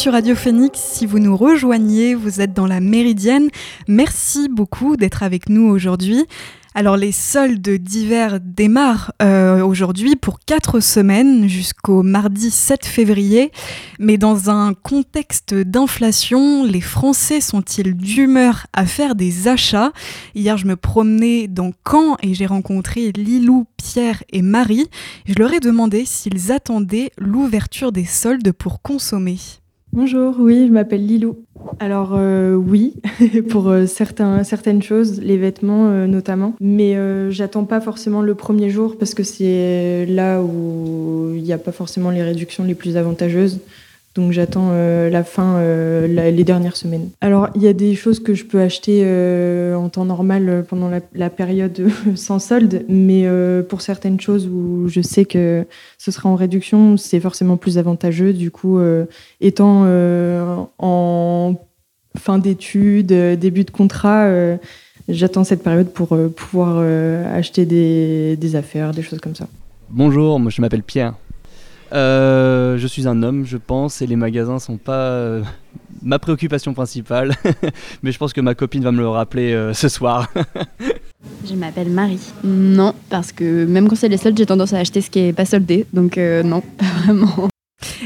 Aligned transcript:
sur 0.00 0.12
Radio 0.12 0.34
Phoenix. 0.34 0.80
Si 0.80 1.04
vous 1.04 1.18
nous 1.18 1.36
rejoignez, 1.36 2.14
vous 2.14 2.40
êtes 2.40 2.54
dans 2.54 2.66
la 2.66 2.80
Méridienne. 2.80 3.50
Merci 3.86 4.48
beaucoup 4.48 4.96
d'être 4.96 5.22
avec 5.22 5.50
nous 5.50 5.68
aujourd'hui. 5.68 6.24
Alors 6.74 6.96
les 6.96 7.12
soldes 7.12 7.68
d'hiver 7.68 8.38
démarrent 8.40 9.12
euh, 9.20 9.62
aujourd'hui 9.62 10.16
pour 10.16 10.38
quatre 10.38 10.80
semaines 10.80 11.48
jusqu'au 11.48 12.02
mardi 12.02 12.50
7 12.50 12.86
février. 12.86 13.52
Mais 13.98 14.16
dans 14.16 14.48
un 14.48 14.72
contexte 14.72 15.52
d'inflation, 15.52 16.64
les 16.64 16.80
Français 16.80 17.42
sont-ils 17.42 17.94
d'humeur 17.94 18.68
à 18.72 18.86
faire 18.86 19.14
des 19.14 19.48
achats? 19.48 19.92
Hier, 20.34 20.56
je 20.56 20.64
me 20.64 20.76
promenais 20.76 21.46
dans 21.46 21.72
Caen 21.86 22.16
et 22.22 22.32
j'ai 22.32 22.46
rencontré 22.46 23.12
Lilou, 23.12 23.66
Pierre 23.76 24.22
et 24.32 24.40
Marie. 24.40 24.88
Je 25.26 25.34
leur 25.34 25.52
ai 25.52 25.60
demandé 25.60 26.06
s'ils 26.06 26.52
attendaient 26.52 27.10
l'ouverture 27.18 27.92
des 27.92 28.06
soldes 28.06 28.52
pour 28.52 28.80
consommer. 28.80 29.36
Bonjour, 29.92 30.36
oui, 30.38 30.68
je 30.68 30.72
m'appelle 30.72 31.04
Lilou. 31.04 31.44
Alors 31.80 32.12
euh, 32.14 32.54
oui, 32.54 32.94
pour 33.48 33.68
euh, 33.68 33.86
certains, 33.86 34.44
certaines 34.44 34.82
choses, 34.82 35.20
les 35.20 35.36
vêtements 35.36 35.88
euh, 35.88 36.06
notamment, 36.06 36.54
mais 36.60 36.96
j'attends 37.30 37.64
pas 37.64 37.80
forcément 37.80 38.22
le 38.22 38.36
premier 38.36 38.70
jour 38.70 38.96
parce 38.96 39.14
que 39.14 39.24
c'est 39.24 40.06
là 40.06 40.42
où 40.42 41.32
il 41.34 41.42
n'y 41.42 41.52
a 41.52 41.58
pas 41.58 41.72
forcément 41.72 42.10
les 42.10 42.22
réductions 42.22 42.62
les 42.62 42.76
plus 42.76 42.96
avantageuses. 42.96 43.58
Donc 44.16 44.32
j'attends 44.32 44.70
euh, 44.72 45.08
la 45.08 45.22
fin, 45.22 45.54
euh, 45.58 46.30
les 46.32 46.42
dernières 46.42 46.74
semaines. 46.76 47.10
Alors 47.20 47.48
il 47.54 47.62
y 47.62 47.68
a 47.68 47.72
des 47.72 47.94
choses 47.94 48.18
que 48.18 48.34
je 48.34 48.44
peux 48.44 48.60
acheter 48.60 49.02
euh, 49.04 49.76
en 49.76 49.88
temps 49.88 50.04
normal 50.04 50.64
pendant 50.68 50.90
la, 51.14 51.30
période 51.30 51.88
sans 52.16 52.40
solde, 52.40 52.84
mais 52.88 53.28
pour 53.68 53.82
certaines 53.82 54.20
choses 54.20 54.48
où 54.48 54.88
je 54.88 55.00
sais 55.00 55.24
que 55.24 55.64
ce 55.96 56.10
sera 56.10 56.28
en 56.28 56.34
réduction, 56.34 56.96
c'est 56.96 57.20
forcément 57.20 57.56
plus 57.56 57.78
avantageux. 57.78 58.32
Du 58.32 58.50
coup, 58.50 58.80
étant 59.40 59.86
en 60.78 61.54
fin 62.18 62.38
d'études, 62.38 63.12
début 63.38 63.64
de 63.64 63.70
contrat, 63.70 64.28
j'attends 65.08 65.44
cette 65.44 65.62
période 65.62 65.92
pour 65.92 66.16
pouvoir 66.34 66.78
acheter 67.32 67.64
des, 67.64 68.36
des 68.36 68.56
affaires, 68.56 68.90
des 68.90 69.02
choses 69.02 69.20
comme 69.20 69.36
ça. 69.36 69.46
Bonjour, 69.88 70.40
moi 70.40 70.50
je 70.50 70.60
m'appelle 70.60 70.82
Pierre. 70.82 71.14
Euh, 71.92 72.78
je 72.78 72.86
suis 72.86 73.08
un 73.08 73.22
homme, 73.22 73.44
je 73.44 73.56
pense, 73.56 74.02
et 74.02 74.06
les 74.06 74.16
magasins 74.16 74.58
sont 74.58 74.76
pas 74.76 74.92
euh, 74.92 75.42
ma 76.02 76.18
préoccupation 76.18 76.74
principale. 76.74 77.34
Mais 78.02 78.12
je 78.12 78.18
pense 78.18 78.32
que 78.32 78.40
ma 78.40 78.54
copine 78.54 78.82
va 78.82 78.92
me 78.92 78.98
le 78.98 79.08
rappeler 79.08 79.52
euh, 79.52 79.72
ce 79.72 79.88
soir. 79.88 80.32
je 81.48 81.54
m'appelle 81.54 81.90
Marie. 81.90 82.32
Non, 82.44 82.94
parce 83.08 83.32
que 83.32 83.64
même 83.64 83.88
quand 83.88 83.96
c'est 83.96 84.08
les 84.08 84.16
soldes, 84.16 84.38
j'ai 84.38 84.46
tendance 84.46 84.72
à 84.72 84.78
acheter 84.78 85.00
ce 85.00 85.10
qui 85.10 85.20
est 85.20 85.32
pas 85.32 85.44
soldé. 85.44 85.86
Donc 85.92 86.16
non, 86.16 86.60
pas 86.78 86.86
vraiment. 87.04 87.48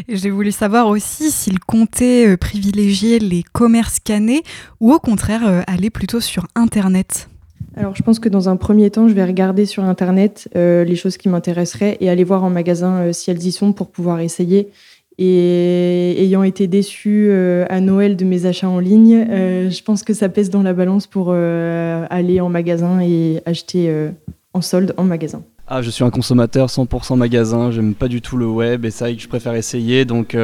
J'ai 0.08 0.30
voulu 0.30 0.50
savoir 0.50 0.88
aussi 0.88 1.30
s'il 1.30 1.60
comptait 1.60 2.36
privilégier 2.36 3.18
les 3.18 3.42
commerces 3.42 3.94
scannés 3.94 4.42
ou 4.80 4.92
au 4.92 4.98
contraire 4.98 5.64
aller 5.66 5.90
plutôt 5.90 6.20
sur 6.20 6.46
Internet. 6.54 7.28
Alors, 7.76 7.96
je 7.96 8.02
pense 8.02 8.20
que 8.20 8.28
dans 8.28 8.48
un 8.48 8.56
premier 8.56 8.90
temps, 8.90 9.08
je 9.08 9.14
vais 9.14 9.24
regarder 9.24 9.66
sur 9.66 9.82
Internet 9.84 10.48
euh, 10.54 10.84
les 10.84 10.94
choses 10.94 11.16
qui 11.16 11.28
m'intéresseraient 11.28 11.96
et 12.00 12.08
aller 12.08 12.22
voir 12.22 12.44
en 12.44 12.50
magasin 12.50 12.94
euh, 12.94 13.12
si 13.12 13.30
elles 13.30 13.44
y 13.44 13.52
sont 13.52 13.72
pour 13.72 13.90
pouvoir 13.90 14.20
essayer. 14.20 14.68
Et 15.16 16.22
ayant 16.22 16.42
été 16.42 16.66
déçue 16.66 17.28
euh, 17.30 17.66
à 17.68 17.80
Noël 17.80 18.16
de 18.16 18.24
mes 18.24 18.46
achats 18.46 18.68
en 18.68 18.80
ligne, 18.80 19.24
je 19.28 19.82
pense 19.82 20.02
que 20.02 20.12
ça 20.12 20.28
pèse 20.28 20.50
dans 20.50 20.62
la 20.62 20.72
balance 20.72 21.06
pour 21.06 21.32
aller 21.32 22.40
en 22.40 22.48
magasin 22.48 23.00
et 23.00 23.40
acheter 23.46 24.08
en 24.52 24.60
solde 24.60 24.92
en 24.96 25.04
magasin. 25.04 25.42
Ah, 25.68 25.82
je 25.82 25.90
suis 25.90 26.02
un 26.02 26.10
consommateur 26.10 26.66
100% 26.66 27.16
magasin, 27.16 27.70
j'aime 27.70 27.94
pas 27.94 28.08
du 28.08 28.20
tout 28.20 28.36
le 28.36 28.46
web 28.46 28.84
et 28.84 28.90
ça 28.90 29.12
que 29.12 29.20
je 29.20 29.28
préfère 29.28 29.54
essayer, 29.54 30.04
donc 30.04 30.36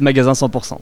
magasin 0.00 0.32
100%. 0.32 0.76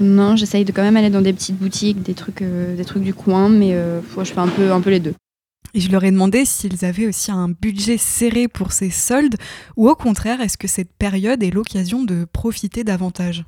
Non, 0.00 0.36
j'essaye 0.36 0.64
de 0.64 0.72
quand 0.72 0.82
même 0.82 0.96
aller 0.96 1.10
dans 1.10 1.20
des 1.20 1.32
petites 1.32 1.56
boutiques, 1.56 2.02
des 2.02 2.14
trucs, 2.14 2.42
euh, 2.42 2.76
des 2.76 2.84
trucs 2.84 3.02
du 3.02 3.14
coin, 3.14 3.48
mais 3.48 3.74
euh, 3.74 4.00
je 4.18 4.24
fais 4.24 4.38
un 4.38 4.48
peu, 4.48 4.72
un 4.72 4.80
peu 4.80 4.90
les 4.90 5.00
deux. 5.00 5.14
Et 5.74 5.80
je 5.80 5.90
leur 5.90 6.04
ai 6.04 6.10
demandé 6.10 6.44
s'ils 6.44 6.84
avaient 6.84 7.06
aussi 7.06 7.30
un 7.30 7.48
budget 7.48 7.98
serré 7.98 8.48
pour 8.48 8.72
ces 8.72 8.90
soldes, 8.90 9.36
ou 9.76 9.88
au 9.88 9.94
contraire, 9.94 10.40
est-ce 10.40 10.56
que 10.56 10.68
cette 10.68 10.92
période 10.92 11.42
est 11.42 11.50
l'occasion 11.50 12.04
de 12.04 12.24
profiter 12.24 12.84
davantage? 12.84 13.44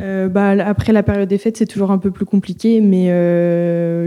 Euh, 0.00 0.28
bah, 0.28 0.50
après 0.66 0.92
la 0.92 1.02
période 1.02 1.28
des 1.28 1.38
fêtes, 1.38 1.56
c'est 1.56 1.66
toujours 1.66 1.90
un 1.90 1.98
peu 1.98 2.10
plus 2.10 2.24
compliqué, 2.24 2.80
mais 2.80 3.06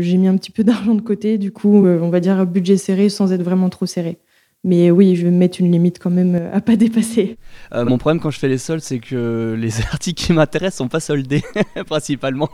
j'ai 0.02 0.18
mis 0.18 0.28
un 0.28 0.36
petit 0.38 0.52
peu 0.52 0.64
d'argent 0.64 0.96
de 0.96 1.02
côté, 1.02 1.38
du 1.38 1.52
coup, 1.52 1.86
on 1.86 2.10
va 2.10 2.20
dire 2.20 2.46
budget 2.46 2.78
serré 2.78 3.10
sans 3.10 3.32
être 3.32 3.44
vraiment 3.44 3.70
trop 3.70 3.86
serré. 3.86 4.20
Mais 4.64 4.92
oui, 4.92 5.16
je 5.16 5.24
vais 5.24 5.32
mettre 5.32 5.60
une 5.60 5.72
limite 5.72 5.98
quand 5.98 6.12
même 6.12 6.36
euh, 6.36 6.56
à 6.56 6.62
pas 6.62 6.76
dépasser. 6.76 7.38
Euh, 7.74 7.84
mon 7.84 7.98
problème 7.98 8.22
quand 8.22 8.30
je 8.30 8.38
fais 8.38 8.48
les 8.48 8.60
soldes, 8.60 8.84
c'est 8.84 9.00
que 9.00 9.56
les 9.58 9.82
articles 9.92 10.24
qui 10.24 10.34
m'intéressent 10.34 10.78
sont 10.78 10.88
pas 10.88 11.00
soldés 11.00 11.44
principalement. 11.88 12.50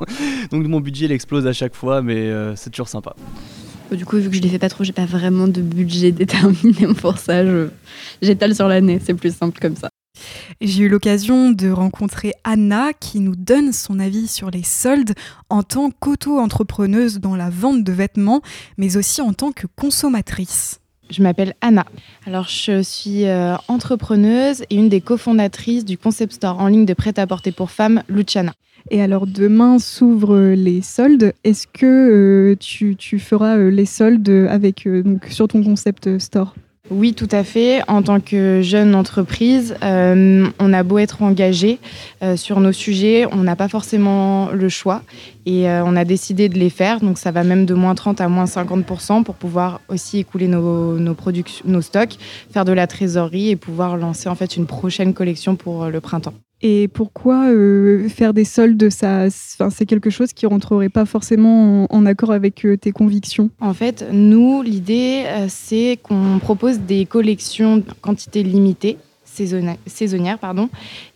Donc 0.51 0.65
mon 0.67 0.79
budget 0.79 1.05
il 1.05 1.11
explose 1.11 1.45
à 1.47 1.53
chaque 1.53 1.75
fois, 1.75 2.01
mais 2.01 2.15
euh, 2.15 2.55
c'est 2.55 2.69
toujours 2.69 2.87
sympa. 2.87 3.13
Du 3.91 4.05
coup, 4.05 4.17
vu 4.17 4.29
que 4.29 4.35
je 4.35 4.41
les 4.41 4.49
fais 4.49 4.59
pas 4.59 4.69
trop, 4.69 4.83
j'ai 4.83 4.93
pas 4.93 5.05
vraiment 5.05 5.47
de 5.47 5.61
budget 5.61 6.11
déterminé 6.13 6.87
pour 6.97 7.17
ça. 7.17 7.43
J'étale 8.21 8.55
sur 8.55 8.69
l'année, 8.69 8.99
c'est 9.03 9.13
plus 9.13 9.35
simple 9.35 9.59
comme 9.59 9.75
ça. 9.75 9.89
J'ai 10.61 10.83
eu 10.83 10.89
l'occasion 10.89 11.51
de 11.51 11.69
rencontrer 11.69 12.33
Anna 12.43 12.93
qui 12.93 13.19
nous 13.19 13.35
donne 13.35 13.73
son 13.73 13.99
avis 13.99 14.27
sur 14.27 14.49
les 14.49 14.63
soldes 14.63 15.13
en 15.49 15.61
tant 15.61 15.91
qu'auto-entrepreneuse 15.91 17.19
dans 17.19 17.35
la 17.35 17.49
vente 17.49 17.83
de 17.83 17.91
vêtements, 17.91 18.41
mais 18.77 18.97
aussi 18.97 19.21
en 19.21 19.33
tant 19.33 19.51
que 19.51 19.67
consommatrice. 19.75 20.79
Je 21.09 21.21
m'appelle 21.23 21.53
Anna. 21.61 21.85
Alors, 22.25 22.47
je 22.47 22.81
suis 22.81 23.25
euh, 23.25 23.55
entrepreneuse 23.67 24.63
et 24.69 24.75
une 24.75 24.89
des 24.89 25.01
cofondatrices 25.01 25.85
du 25.85 25.97
concept 25.97 26.33
store 26.33 26.59
en 26.59 26.67
ligne 26.67 26.85
de 26.85 26.93
prêt-à-porter 26.93 27.51
pour 27.51 27.71
femmes, 27.71 28.03
Luciana. 28.09 28.53
Et 28.89 29.01
alors, 29.01 29.27
demain 29.27 29.79
s'ouvrent 29.79 30.53
les 30.53 30.81
soldes. 30.81 31.33
Est-ce 31.43 31.67
que 31.67 31.85
euh, 31.85 32.55
tu, 32.59 32.95
tu, 32.95 33.19
feras 33.19 33.57
euh, 33.57 33.69
les 33.69 33.85
soldes 33.85 34.47
avec, 34.49 34.87
donc, 34.87 35.25
sur 35.29 35.47
ton 35.47 35.63
concept 35.63 36.17
store? 36.19 36.55
Oui, 36.89 37.13
tout 37.13 37.27
à 37.31 37.43
fait. 37.43 37.81
En 37.89 38.01
tant 38.01 38.19
que 38.19 38.61
jeune 38.61 38.95
entreprise, 38.95 39.75
euh, 39.83 40.47
on 40.59 40.73
a 40.73 40.83
beau 40.83 40.99
être 40.99 41.21
engagé 41.21 41.79
euh, 42.23 42.37
sur 42.37 42.59
nos 42.61 42.71
sujets, 42.71 43.25
on 43.31 43.37
n'a 43.37 43.55
pas 43.57 43.67
forcément 43.67 44.49
le 44.51 44.69
choix 44.69 45.01
et 45.45 45.69
euh, 45.69 45.83
on 45.85 45.95
a 45.97 46.05
décidé 46.05 46.47
de 46.47 46.57
les 46.57 46.69
faire. 46.69 47.01
Donc 47.01 47.17
ça 47.17 47.31
va 47.31 47.43
même 47.43 47.65
de 47.65 47.73
moins 47.73 47.93
30 47.93 48.21
à 48.21 48.29
moins 48.29 48.45
50% 48.45 49.23
pour 49.23 49.35
pouvoir 49.35 49.81
aussi 49.89 50.19
écouler 50.19 50.47
nos, 50.47 50.97
nos, 50.97 51.15
nos 51.65 51.81
stocks, 51.81 52.17
faire 52.51 52.63
de 52.63 52.71
la 52.71 52.87
trésorerie 52.87 53.49
et 53.49 53.55
pouvoir 53.57 53.97
lancer 53.97 54.29
en 54.29 54.35
fait 54.35 54.55
une 54.55 54.65
prochaine 54.65 55.13
collection 55.13 55.55
pour 55.55 55.87
le 55.87 55.99
printemps. 55.99 56.33
Et 56.61 56.87
pourquoi 56.87 57.49
euh, 57.49 58.09
faire 58.09 58.33
des 58.33 58.43
soldes, 58.43 58.89
ça, 58.89 59.29
c'est 59.29 59.85
quelque 59.85 60.09
chose 60.09 60.33
qui 60.33 60.47
rentrerait 60.47 60.89
pas 60.89 61.05
forcément 61.05 61.85
en, 61.93 62.05
accord 62.07 62.31
avec 62.31 62.65
euh, 62.65 62.77
tes 62.77 62.91
convictions? 62.91 63.51
En 63.59 63.73
fait, 63.73 64.05
nous, 64.11 64.63
l'idée, 64.63 65.23
euh, 65.27 65.45
c'est 65.49 65.99
qu'on 66.01 66.39
propose 66.39 66.79
des 66.79 67.05
collections 67.05 67.83
quantité 68.01 68.41
limitée 68.41 68.97
saisonnière, 69.85 70.39
pardon. 70.39 70.69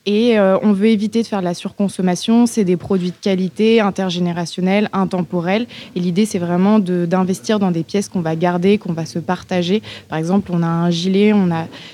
Et 0.07 0.39
euh, 0.39 0.57
on 0.63 0.73
veut 0.73 0.87
éviter 0.87 1.21
de 1.21 1.27
faire 1.27 1.39
de 1.39 1.45
la 1.45 1.53
surconsommation. 1.53 2.47
C'est 2.47 2.63
des 2.63 2.77
produits 2.77 3.11
de 3.11 3.15
qualité, 3.21 3.81
intergénérationnels, 3.81 4.89
intemporels. 4.93 5.67
Et 5.95 5.99
l'idée, 5.99 6.25
c'est 6.25 6.39
vraiment 6.39 6.79
d'investir 6.79 7.59
dans 7.59 7.69
des 7.69 7.83
pièces 7.83 8.09
qu'on 8.09 8.21
va 8.21 8.35
garder, 8.35 8.79
qu'on 8.79 8.93
va 8.93 9.05
se 9.05 9.19
partager. 9.19 9.83
Par 10.09 10.17
exemple, 10.17 10.51
on 10.53 10.63
a 10.63 10.67
un 10.67 10.89
gilet, 10.89 11.33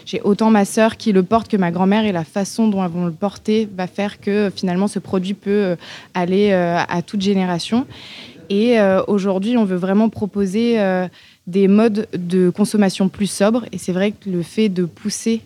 j'ai 0.06 0.22
autant 0.22 0.50
ma 0.50 0.64
sœur 0.64 0.96
qui 0.96 1.12
le 1.12 1.24
porte 1.24 1.50
que 1.50 1.58
ma 1.58 1.72
grand-mère, 1.72 2.06
et 2.06 2.14
la 2.14 2.24
façon 2.24 2.70
dont 2.70 2.84
elles 2.84 2.92
vont 2.92 3.06
le 3.06 3.12
porter 3.12 3.68
va 3.76 3.88
faire 3.88 4.22
que 4.22 4.50
finalement 4.56 4.88
ce 4.88 5.00
produit 5.00 5.34
peut 5.34 5.50
euh, 5.52 5.76
aller 6.14 6.52
euh, 6.52 6.78
à 6.88 7.02
toute 7.02 7.22
génération. 7.22 7.86
Et 8.50 8.78
aujourd'hui, 9.08 9.58
on 9.58 9.66
veut 9.66 9.76
vraiment 9.76 10.08
proposer 10.08 10.80
des 11.48 11.68
modes 11.68 12.08
de 12.14 12.50
consommation 12.50 13.10
plus 13.10 13.30
sobres. 13.30 13.66
Et 13.74 13.78
c'est 13.78 13.92
vrai 13.92 14.12
que 14.12 14.30
le 14.30 14.42
fait 14.42 14.70
de 14.70 14.86
pousser 14.86 15.42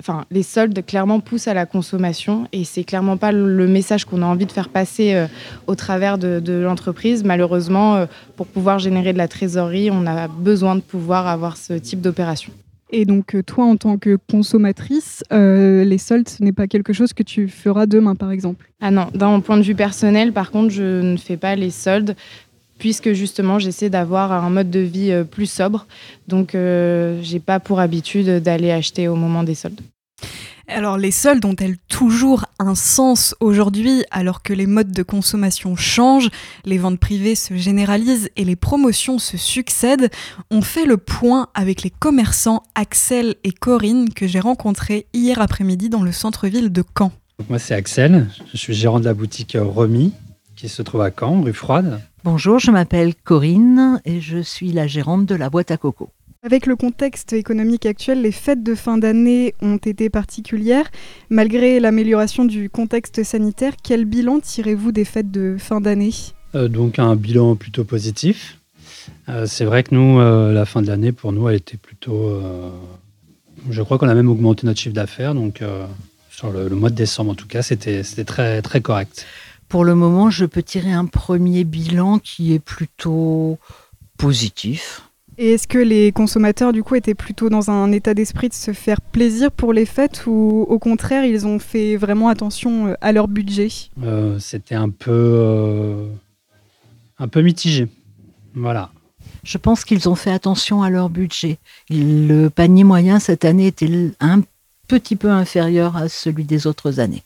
enfin, 0.00 0.24
les 0.30 0.42
soldes 0.42 0.84
clairement 0.84 1.20
poussent 1.20 1.46
à 1.46 1.54
la 1.54 1.66
consommation 1.66 2.48
et 2.52 2.64
c'est 2.64 2.84
clairement 2.84 3.16
pas 3.16 3.32
le 3.32 3.68
message 3.68 4.04
qu'on 4.04 4.22
a 4.22 4.26
envie 4.26 4.46
de 4.46 4.52
faire 4.52 4.70
passer 4.70 5.14
euh, 5.14 5.26
au 5.66 5.74
travers 5.74 6.18
de, 6.18 6.40
l'entreprise. 6.62 7.22
Malheureusement, 7.22 7.96
euh, 7.96 8.06
pour 8.36 8.46
pouvoir 8.46 8.78
générer 8.78 9.12
de 9.12 9.18
la 9.18 9.28
trésorerie, 9.28 9.90
on 9.90 10.06
a 10.06 10.26
besoin 10.26 10.74
de 10.74 10.80
pouvoir 10.80 11.26
avoir 11.26 11.56
ce 11.56 11.74
type 11.74 12.00
d'opération. 12.00 12.52
Et 12.92 13.04
donc, 13.04 13.36
euh, 13.36 13.42
toi, 13.42 13.66
en 13.66 13.76
tant 13.76 13.98
que 13.98 14.18
consommatrice, 14.30 15.22
les 15.30 15.98
soldes, 15.98 16.28
ce 16.28 16.42
n'est 16.42 16.52
pas 16.52 16.66
quelque 16.66 16.92
chose 16.92 17.12
que 17.12 17.22
tu 17.22 17.46
feras 17.46 17.86
demain, 17.86 18.16
par 18.16 18.32
exemple? 18.32 18.68
Ah 18.80 18.90
non, 18.90 19.06
d'un 19.14 19.38
point 19.40 19.58
de 19.58 19.62
vue 19.62 19.76
personnel, 19.76 20.32
par 20.32 20.50
contre, 20.50 20.70
je 20.70 21.02
ne 21.02 21.16
fais 21.16 21.36
pas 21.36 21.54
les 21.54 21.70
soldes 21.70 22.16
puisque 22.80 23.12
justement 23.12 23.60
j'essaie 23.60 23.90
d'avoir 23.90 24.32
un 24.32 24.50
mode 24.50 24.70
de 24.70 24.80
vie 24.80 25.12
euh, 25.12 25.22
plus 25.22 25.48
sobre. 25.48 25.86
Donc 26.26 26.56
euh, 26.56 27.20
j'ai 27.22 27.38
pas 27.38 27.60
pour 27.60 27.78
habitude 27.78 28.42
d'aller 28.42 28.72
acheter 28.72 29.06
au 29.06 29.14
moment 29.14 29.44
des 29.44 29.54
soldes. 29.54 29.80
Alors 30.66 30.98
les 30.98 31.10
soldes 31.10 31.44
ont-elles 31.44 31.78
toujours 31.88 32.46
un 32.60 32.76
sens 32.76 33.34
aujourd'hui 33.40 34.04
alors 34.12 34.42
que 34.42 34.52
les 34.52 34.66
modes 34.66 34.92
de 34.92 35.02
consommation 35.02 35.74
changent, 35.74 36.30
les 36.64 36.78
ventes 36.78 37.00
privées 37.00 37.34
se 37.34 37.56
généralisent 37.56 38.30
et 38.36 38.44
les 38.44 38.56
promotions 38.56 39.18
se 39.18 39.36
succèdent? 39.36 40.10
On 40.50 40.62
fait 40.62 40.86
le 40.86 40.96
point 40.96 41.48
avec 41.54 41.82
les 41.82 41.90
commerçants 41.90 42.62
Axel 42.76 43.34
et 43.42 43.52
Corinne 43.52 44.10
que 44.10 44.28
j'ai 44.28 44.40
rencontrés 44.40 45.06
hier 45.12 45.40
après-midi 45.40 45.88
dans 45.88 46.02
le 46.02 46.12
centre-ville 46.12 46.70
de 46.70 46.84
Caen. 46.96 47.12
Moi, 47.48 47.58
c'est 47.58 47.74
Axel. 47.74 48.28
Je 48.52 48.56
suis 48.56 48.74
gérant 48.74 49.00
de 49.00 49.06
la 49.06 49.14
boutique 49.14 49.56
Remi, 49.58 50.12
qui 50.54 50.68
se 50.68 50.82
trouve 50.82 51.00
à 51.00 51.10
Caen, 51.10 51.42
rue 51.42 51.52
Froide. 51.52 52.00
Bonjour, 52.22 52.58
je 52.58 52.70
m'appelle 52.70 53.14
Corinne 53.14 53.98
et 54.04 54.20
je 54.20 54.42
suis 54.42 54.72
la 54.72 54.86
gérante 54.86 55.24
de 55.24 55.34
la 55.34 55.48
boîte 55.48 55.70
à 55.70 55.78
coco. 55.78 56.10
Avec 56.42 56.66
le 56.66 56.76
contexte 56.76 57.32
économique 57.32 57.86
actuel, 57.86 58.20
les 58.20 58.30
fêtes 58.30 58.62
de 58.62 58.74
fin 58.74 58.98
d'année 58.98 59.54
ont 59.62 59.78
été 59.78 60.10
particulières. 60.10 60.90
Malgré 61.30 61.80
l'amélioration 61.80 62.44
du 62.44 62.68
contexte 62.68 63.22
sanitaire, 63.22 63.72
quel 63.82 64.04
bilan 64.04 64.40
tirez-vous 64.40 64.92
des 64.92 65.06
fêtes 65.06 65.30
de 65.30 65.56
fin 65.58 65.80
d'année? 65.80 66.12
Euh, 66.54 66.68
Donc 66.68 66.98
un 66.98 67.16
bilan 67.16 67.56
plutôt 67.56 67.84
positif. 67.84 68.58
Euh, 69.30 69.46
c'est 69.46 69.64
vrai 69.64 69.82
que 69.82 69.94
nous, 69.94 70.20
euh, 70.20 70.52
la 70.52 70.66
fin 70.66 70.82
de 70.82 70.88
l'année, 70.88 71.12
pour 71.12 71.32
nous, 71.32 71.48
elle 71.48 71.56
était 71.56 71.78
plutôt... 71.78 72.38
je 73.70 73.80
crois 73.80 73.96
qu'on 73.96 74.08
a 74.08 74.14
même 74.14 74.28
augmenté 74.28 74.66
notre 74.66 74.78
chiffre 74.78 74.94
d'affaires. 74.94 75.34
Donc 75.34 75.62
sur 76.30 76.50
le, 76.50 76.68
le, 76.68 76.76
mois 76.76 76.90
de 76.90 76.96
décembre, 76.96 77.30
en 77.30 77.34
tout 77.34 77.48
cas, 77.48 77.62
c'était 77.62 78.02
très, 78.24 78.60
très 78.60 78.82
correct. 78.82 79.26
Pour 79.70 79.84
le 79.84 79.94
moment, 79.94 80.30
je 80.30 80.44
peux 80.46 80.64
tirer 80.64 80.92
un 80.92 81.06
premier 81.06 81.62
bilan 81.62 82.18
qui 82.18 82.52
est 82.52 82.58
plutôt 82.58 83.56
positif 84.18 85.02
et 85.38 85.52
est-ce 85.52 85.66
que 85.66 85.78
les 85.78 86.12
consommateurs, 86.12 86.70
du 86.70 86.82
coup, 86.82 86.96
étaient 86.96 87.14
plutôt 87.14 87.48
dans 87.48 87.70
un 87.70 87.92
état 87.92 88.12
d'esprit 88.12 88.50
de 88.50 88.54
se 88.54 88.74
faire 88.74 89.00
plaisir 89.00 89.50
pour 89.50 89.72
les 89.72 89.86
fêtes 89.86 90.24
ou 90.26 90.66
au 90.68 90.78
contraire, 90.78 91.24
ils 91.24 91.46
ont 91.46 91.58
fait 91.58 91.96
vraiment 91.96 92.28
attention 92.28 92.88
euh, 92.88 92.94
à 93.00 93.10
leur 93.12 93.26
budget? 93.26 93.68
Euh, 94.02 94.38
C'était 94.38 94.74
un 94.74 94.90
peu, 94.90 95.10
euh, 95.10 96.06
un 97.18 97.26
peu 97.26 97.40
mitigé. 97.40 97.88
Voilà. 98.54 98.90
Je 99.42 99.56
pense 99.56 99.86
qu'ils 99.86 100.10
ont 100.10 100.14
fait 100.14 100.30
attention 100.30 100.82
à 100.82 100.90
leur 100.90 101.08
budget. 101.08 101.56
Le 101.88 102.48
panier 102.48 102.84
moyen 102.84 103.18
cette 103.18 103.46
année 103.46 103.68
était 103.68 104.10
un 104.20 104.42
petit 104.88 105.16
peu 105.16 105.30
inférieur 105.30 105.96
à 105.96 106.10
celui 106.10 106.44
des 106.44 106.66
autres 106.66 107.00
années. 107.00 107.22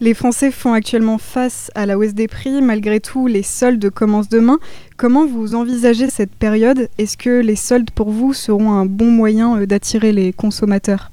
Les 0.00 0.14
Français 0.14 0.50
font 0.50 0.72
actuellement 0.72 1.18
face 1.18 1.70
à 1.74 1.86
la 1.86 1.96
hausse 1.96 2.14
des 2.14 2.28
prix. 2.28 2.60
Malgré 2.60 3.00
tout, 3.00 3.26
les 3.26 3.42
soldes 3.42 3.90
commencent 3.90 4.28
demain. 4.28 4.58
Comment 4.96 5.26
vous 5.26 5.54
envisagez 5.54 6.10
cette 6.10 6.34
période? 6.34 6.88
Est-ce 6.98 7.16
que 7.16 7.40
les 7.40 7.56
soldes 7.56 7.90
pour 7.90 8.10
vous 8.10 8.34
seront 8.34 8.72
un 8.72 8.86
bon 8.86 9.10
moyen 9.10 9.60
euh, 9.60 9.66
d'attirer 9.66 10.12
les 10.12 10.32
consommateurs? 10.32 11.12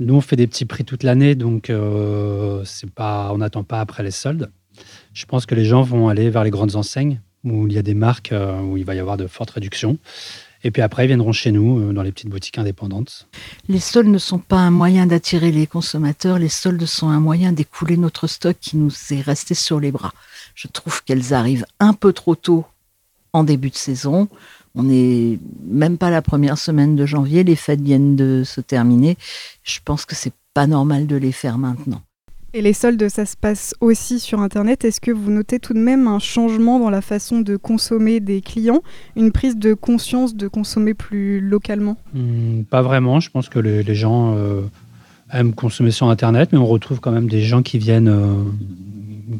Nous, 0.00 0.14
on 0.14 0.20
fait 0.20 0.36
des 0.36 0.46
petits 0.46 0.64
prix 0.64 0.84
toute 0.84 1.02
l'année, 1.02 1.34
donc 1.34 1.70
euh, 1.70 2.64
on 2.98 3.38
n'attend 3.38 3.64
pas 3.64 3.80
après 3.80 4.02
les 4.02 4.10
soldes. 4.10 4.50
Je 5.12 5.26
pense 5.26 5.46
que 5.46 5.54
les 5.54 5.64
gens 5.64 5.82
vont 5.82 6.08
aller 6.08 6.30
vers 6.30 6.44
les 6.44 6.50
grandes 6.50 6.76
enseignes 6.76 7.20
où 7.44 7.66
il 7.66 7.72
y 7.72 7.78
a 7.78 7.82
des 7.82 7.94
marques 7.94 8.32
euh, 8.32 8.60
où 8.60 8.76
il 8.76 8.84
va 8.84 8.94
y 8.94 8.98
avoir 8.98 9.16
de 9.16 9.26
fortes 9.26 9.50
réductions. 9.50 9.98
Et 10.64 10.70
puis 10.70 10.82
après, 10.82 11.04
ils 11.04 11.08
viendront 11.08 11.32
chez 11.32 11.52
nous, 11.52 11.80
euh, 11.80 11.92
dans 11.92 12.02
les 12.02 12.12
petites 12.12 12.28
boutiques 12.28 12.58
indépendantes. 12.58 13.26
Les 13.68 13.80
soldes 13.80 14.08
ne 14.08 14.18
sont 14.18 14.38
pas 14.38 14.58
un 14.58 14.70
moyen 14.70 15.06
d'attirer 15.06 15.50
les 15.50 15.66
consommateurs, 15.66 16.38
les 16.38 16.48
soldes 16.48 16.84
sont 16.86 17.08
un 17.08 17.20
moyen 17.20 17.52
d'écouler 17.52 17.96
notre 17.96 18.26
stock 18.26 18.56
qui 18.60 18.76
nous 18.76 18.92
est 19.10 19.20
resté 19.20 19.54
sur 19.54 19.80
les 19.80 19.90
bras. 19.90 20.12
Je 20.54 20.68
trouve 20.68 21.02
qu'elles 21.04 21.34
arrivent 21.34 21.66
un 21.80 21.94
peu 21.94 22.12
trop 22.12 22.34
tôt 22.34 22.64
en 23.32 23.44
début 23.44 23.70
de 23.70 23.76
saison. 23.76 24.28
On 24.74 24.84
n'est 24.84 25.38
même 25.66 25.98
pas 25.98 26.10
la 26.10 26.22
première 26.22 26.58
semaine 26.58 26.96
de 26.96 27.06
janvier, 27.06 27.44
les 27.44 27.56
fêtes 27.56 27.80
viennent 27.80 28.16
de 28.16 28.42
se 28.44 28.60
terminer. 28.60 29.18
Je 29.64 29.80
pense 29.84 30.04
que 30.04 30.14
c'est 30.14 30.32
pas 30.54 30.66
normal 30.66 31.06
de 31.06 31.16
les 31.16 31.32
faire 31.32 31.58
maintenant. 31.58 32.02
Et 32.54 32.60
les 32.60 32.74
soldes, 32.74 33.08
ça 33.08 33.24
se 33.24 33.34
passe 33.34 33.74
aussi 33.80 34.20
sur 34.20 34.40
Internet. 34.40 34.84
Est-ce 34.84 35.00
que 35.00 35.10
vous 35.10 35.30
notez 35.30 35.58
tout 35.58 35.72
de 35.72 35.78
même 35.78 36.06
un 36.06 36.18
changement 36.18 36.78
dans 36.78 36.90
la 36.90 37.00
façon 37.00 37.40
de 37.40 37.56
consommer 37.56 38.20
des 38.20 38.42
clients, 38.42 38.82
une 39.16 39.32
prise 39.32 39.56
de 39.56 39.72
conscience 39.72 40.34
de 40.34 40.48
consommer 40.48 40.92
plus 40.92 41.40
localement? 41.40 41.96
Hmm, 42.12 42.64
Pas 42.64 42.82
vraiment. 42.82 43.20
Je 43.20 43.30
pense 43.30 43.48
que 43.48 43.58
les, 43.58 43.94
gens 43.94 44.36
euh, 44.36 44.62
aiment 45.32 45.54
consommer 45.54 45.92
sur 45.92 46.08
Internet, 46.08 46.50
mais 46.52 46.58
on 46.58 46.66
retrouve 46.66 47.00
quand 47.00 47.10
même 47.10 47.28
des 47.28 47.40
gens 47.40 47.62
qui 47.62 47.78
viennent, 47.78 48.08
euh, 48.08 48.34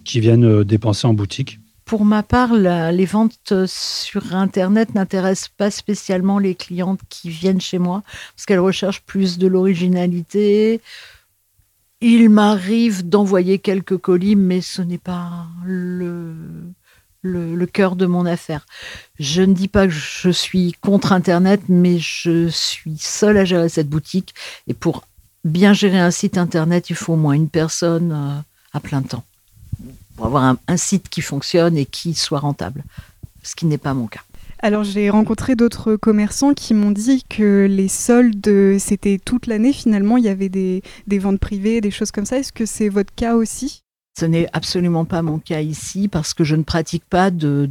qui 0.04 0.20
viennent 0.20 0.46
euh, 0.46 0.64
dépenser 0.64 1.06
en 1.06 1.12
boutique. 1.12 1.60
Pour 1.84 2.06
ma 2.06 2.22
part, 2.22 2.54
les 2.54 3.04
ventes 3.04 3.66
sur 3.66 4.34
Internet 4.34 4.94
n'intéressent 4.94 5.50
pas 5.54 5.70
spécialement 5.70 6.38
les 6.38 6.54
clientes 6.54 7.00
qui 7.10 7.28
viennent 7.28 7.60
chez 7.60 7.78
moi, 7.78 8.02
parce 8.34 8.46
qu'elles 8.46 8.60
recherchent 8.60 9.02
plus 9.02 9.36
de 9.36 9.46
l'originalité, 9.46 10.80
il 12.02 12.28
m'arrive 12.30 13.08
d'envoyer 13.08 13.58
quelques 13.58 13.96
colis, 13.96 14.36
mais 14.36 14.60
ce 14.60 14.82
n'est 14.82 14.98
pas 14.98 15.46
le, 15.64 16.56
cœur 17.72 17.96
de 17.96 18.06
mon 18.06 18.26
affaire. 18.26 18.66
Je 19.18 19.42
ne 19.42 19.54
dis 19.54 19.68
pas 19.68 19.86
que 19.86 19.92
je 19.92 20.30
suis 20.30 20.74
contre 20.80 21.12
Internet, 21.12 21.62
mais 21.68 21.98
je 21.98 22.48
suis 22.48 22.98
seule 22.98 23.38
à 23.38 23.44
gérer 23.44 23.68
cette 23.68 23.88
boutique. 23.88 24.34
Et 24.66 24.74
pour 24.74 25.06
bien 25.44 25.72
gérer 25.72 26.00
un 26.00 26.10
site 26.10 26.38
Internet, 26.38 26.90
il 26.90 26.96
faut 26.96 27.14
au 27.14 27.16
moins 27.16 27.34
une 27.34 27.48
personne 27.48 28.12
euh, 28.12 28.40
à 28.72 28.80
plein 28.80 29.02
temps. 29.02 29.24
Pour 30.16 30.26
avoir 30.26 30.56
un 30.66 30.76
site 30.76 31.08
qui 31.08 31.22
fonctionne 31.22 31.76
et 31.76 31.86
qui 31.86 32.14
soit 32.14 32.40
rentable, 32.40 32.84
ce 33.42 33.54
qui 33.54 33.66
n'est 33.66 33.78
pas 33.78 33.94
mon 33.94 34.08
cas. 34.08 34.20
Alors 34.64 34.84
j'ai 34.84 35.10
rencontré 35.10 35.56
d'autres 35.56 35.96
commerçants 35.96 36.54
qui 36.54 36.72
m'ont 36.72 36.92
dit 36.92 37.24
que 37.28 37.66
les 37.68 37.88
soldes, 37.88 38.78
c'était 38.78 39.18
toute 39.18 39.48
l'année 39.48 39.72
finalement, 39.72 40.16
il 40.16 40.24
y 40.24 40.28
avait 40.28 40.48
des, 40.48 40.82
ventes 41.18 41.40
privées, 41.40 41.80
des 41.80 41.90
choses 41.90 42.12
comme 42.12 42.26
ça. 42.26 42.38
Est-ce 42.38 42.52
que 42.52 42.64
c'est 42.64 42.88
votre 42.88 43.12
cas 43.12 43.34
aussi? 43.34 43.82
Ce 44.16 44.24
n'est 44.24 44.48
absolument 44.52 45.04
pas 45.04 45.22
mon 45.22 45.40
cas 45.40 45.62
ici 45.62 46.06
parce 46.06 46.32
que 46.32 46.44
je 46.44 46.54
ne 46.54 46.62
pratique 46.62 47.02
pas 47.10 47.32
de, 47.32 47.68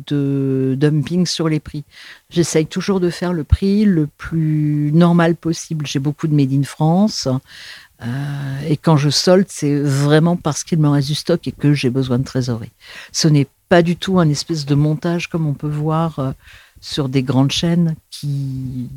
dumping 0.77 1.25
sur 1.25 1.47
les 1.47 1.61
prix. 1.61 1.85
J'essaye 2.29 2.65
toujours 2.65 2.99
de 2.99 3.09
faire 3.09 3.31
le 3.31 3.45
prix 3.45 3.85
le 3.85 4.07
plus 4.07 4.91
normal 4.93 5.35
possible. 5.35 5.87
J'ai 5.87 5.99
beaucoup 5.99 6.27
de 6.27 6.35
Made 6.35 6.51
in 6.51 6.63
France. 6.63 7.29
Euh, 8.01 8.59
et 8.67 8.75
quand 8.75 8.97
je 8.97 9.11
solde, 9.11 9.45
c'est 9.47 9.79
vraiment 9.79 10.35
parce 10.35 10.65
qu'il 10.65 10.79
me 10.79 10.89
reste 10.89 11.07
du 11.07 11.15
stock 11.15 11.47
et 11.47 11.51
que 11.51 11.73
j'ai 11.73 11.91
besoin 11.91 12.17
de 12.19 12.23
trésorerie. 12.23 12.71
Ce 13.11 13.27
n'est 13.27 13.47
pas 13.69 13.83
du 13.83 13.95
tout 13.95 14.19
un 14.19 14.27
espèce 14.27 14.65
de 14.65 14.75
montage 14.75 15.27
comme 15.27 15.47
on 15.47 15.53
peut 15.53 15.69
voir 15.69 16.19
euh, 16.19 16.31
sur 16.81 17.07
des 17.07 17.23
grandes 17.23 17.51
chaînes 17.51 17.95
qui, 18.09 18.89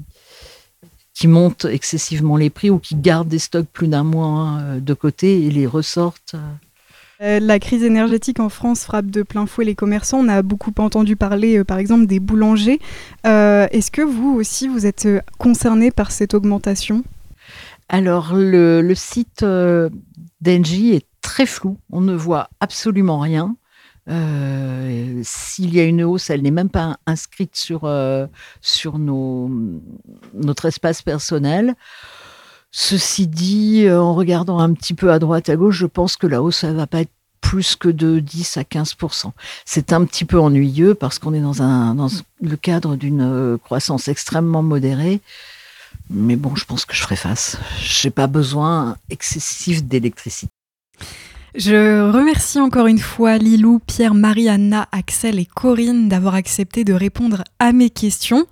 qui 1.12 1.28
montent 1.28 1.66
excessivement 1.66 2.36
les 2.36 2.50
prix 2.50 2.70
ou 2.70 2.78
qui 2.78 2.96
gardent 2.96 3.28
des 3.28 3.38
stocks 3.38 3.68
plus 3.72 3.88
d'un 3.88 4.02
mois 4.02 4.58
euh, 4.60 4.80
de 4.80 4.94
côté 4.94 5.44
et 5.44 5.50
les 5.50 5.66
ressortent. 5.66 6.34
Euh, 7.20 7.38
la 7.38 7.60
crise 7.60 7.84
énergétique 7.84 8.40
en 8.40 8.48
France 8.48 8.84
frappe 8.84 9.06
de 9.06 9.22
plein 9.22 9.46
fouet 9.46 9.64
les 9.64 9.76
commerçants. 9.76 10.18
On 10.18 10.28
a 10.28 10.42
beaucoup 10.42 10.72
entendu 10.78 11.14
parler, 11.14 11.58
euh, 11.58 11.64
par 11.64 11.78
exemple, 11.78 12.06
des 12.06 12.18
boulangers. 12.18 12.80
Est-ce 13.22 13.90
que 13.90 14.02
vous 14.02 14.34
aussi, 14.34 14.66
vous 14.66 14.86
êtes 14.86 15.06
concerné 15.38 15.92
par 15.92 16.10
cette 16.10 16.34
augmentation? 16.34 17.04
Alors, 17.88 18.34
le, 18.34 18.80
le 18.80 18.94
site 18.94 19.44
d'Engie 20.40 20.94
est 20.94 21.06
très 21.22 21.46
flou. 21.46 21.78
On 21.92 22.00
ne 22.00 22.14
voit 22.14 22.48
absolument 22.60 23.20
rien. 23.20 23.54
Euh, 24.08 25.20
s'il 25.24 25.74
y 25.74 25.80
a 25.80 25.84
une 25.84 26.02
hausse, 26.02 26.30
elle 26.30 26.42
n'est 26.42 26.50
même 26.50 26.68
pas 26.68 26.98
inscrite 27.06 27.56
sur, 27.56 27.84
euh, 27.84 28.26
sur 28.60 28.98
nos, 28.98 29.50
notre 30.34 30.66
espace 30.66 31.02
personnel. 31.02 31.74
Ceci 32.70 33.26
dit, 33.26 33.84
euh, 33.86 34.00
en 34.00 34.14
regardant 34.14 34.58
un 34.58 34.72
petit 34.74 34.94
peu 34.94 35.12
à 35.12 35.18
droite, 35.18 35.48
à 35.48 35.56
gauche, 35.56 35.76
je 35.76 35.86
pense 35.86 36.16
que 36.16 36.26
la 36.26 36.42
hausse, 36.42 36.64
elle 36.64 36.74
va 36.74 36.86
pas 36.86 37.02
être 37.02 37.12
plus 37.40 37.76
que 37.76 37.88
de 37.88 38.20
10 38.20 38.56
à 38.56 38.62
15% 38.62 39.32
C'est 39.66 39.92
un 39.92 40.04
petit 40.06 40.24
peu 40.24 40.40
ennuyeux 40.40 40.94
parce 40.94 41.18
qu'on 41.18 41.34
est 41.34 41.40
dans, 41.40 41.62
un, 41.62 41.94
dans 41.94 42.08
le 42.40 42.56
cadre 42.56 42.96
d'une 42.96 43.58
croissance 43.62 44.08
extrêmement 44.08 44.62
modérée. 44.62 45.20
Mais 46.10 46.36
bon, 46.36 46.56
je 46.56 46.64
pense 46.64 46.84
que 46.84 46.94
je 46.94 47.02
ferai 47.02 47.16
face. 47.16 47.58
Je 47.80 48.06
n'ai 48.06 48.10
pas 48.10 48.26
besoin 48.26 48.96
excessif 49.10 49.84
d'électricité. 49.84 50.50
Je 51.56 52.10
remercie 52.10 52.58
encore 52.58 52.88
une 52.88 52.98
fois 52.98 53.38
Lilou, 53.38 53.78
Pierre, 53.78 54.14
Marianna, 54.14 54.88
Axel 54.90 55.38
et 55.38 55.44
Corinne 55.44 56.08
d'avoir 56.08 56.34
accepté 56.34 56.82
de 56.82 56.92
répondre 56.92 57.44
à 57.60 57.72
mes 57.72 57.90
questions. 57.90 58.46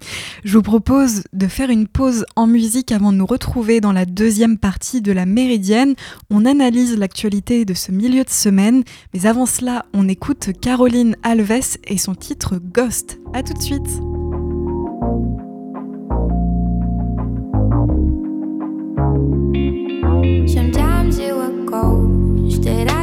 Je 0.45 0.57
vous 0.57 0.63
propose 0.63 1.25
de 1.33 1.49
faire 1.49 1.71
une 1.71 1.89
pause 1.89 2.25
en 2.37 2.47
musique 2.47 2.93
avant 2.93 3.11
de 3.11 3.17
nous 3.17 3.27
retrouver 3.27 3.81
dans 3.81 3.91
la 3.91 4.05
deuxième 4.05 4.57
partie 4.57 5.03
de 5.03 5.11
la 5.11 5.27
Méridienne. 5.27 5.95
On 6.31 6.45
analyse 6.45 6.97
l'actualité 6.97 7.65
de 7.65 7.75
ce 7.75 7.91
milieu 7.91 8.23
de 8.23 8.31
semaine, 8.31 8.85
mais 9.13 9.27
avant 9.27 9.47
cela, 9.47 9.85
on 9.93 10.09
écoute 10.09 10.51
Caroline 10.61 11.17
Alves 11.25 11.79
et 11.89 11.99
son 11.99 12.15
titre 12.15 12.61
Ghost. 12.73 13.19
A 13.35 13.43
tout 13.43 13.55
de 13.55 13.63
suite. 13.63 13.83
You 22.53 22.59
confuse. 22.59 23.02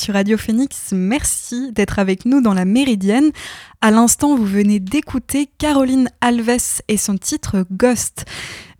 Sur 0.00 0.14
Radio 0.14 0.38
Phoenix, 0.38 0.92
merci 0.92 1.72
d'être 1.72 1.98
avec 1.98 2.24
nous 2.24 2.40
dans 2.40 2.54
la 2.54 2.64
Méridienne. 2.64 3.32
À 3.82 3.90
l'instant, 3.90 4.34
vous 4.34 4.46
venez 4.46 4.80
d'écouter 4.80 5.50
Caroline 5.58 6.08
Alves 6.22 6.80
et 6.88 6.96
son 6.96 7.18
titre 7.18 7.66
Ghost. 7.70 8.24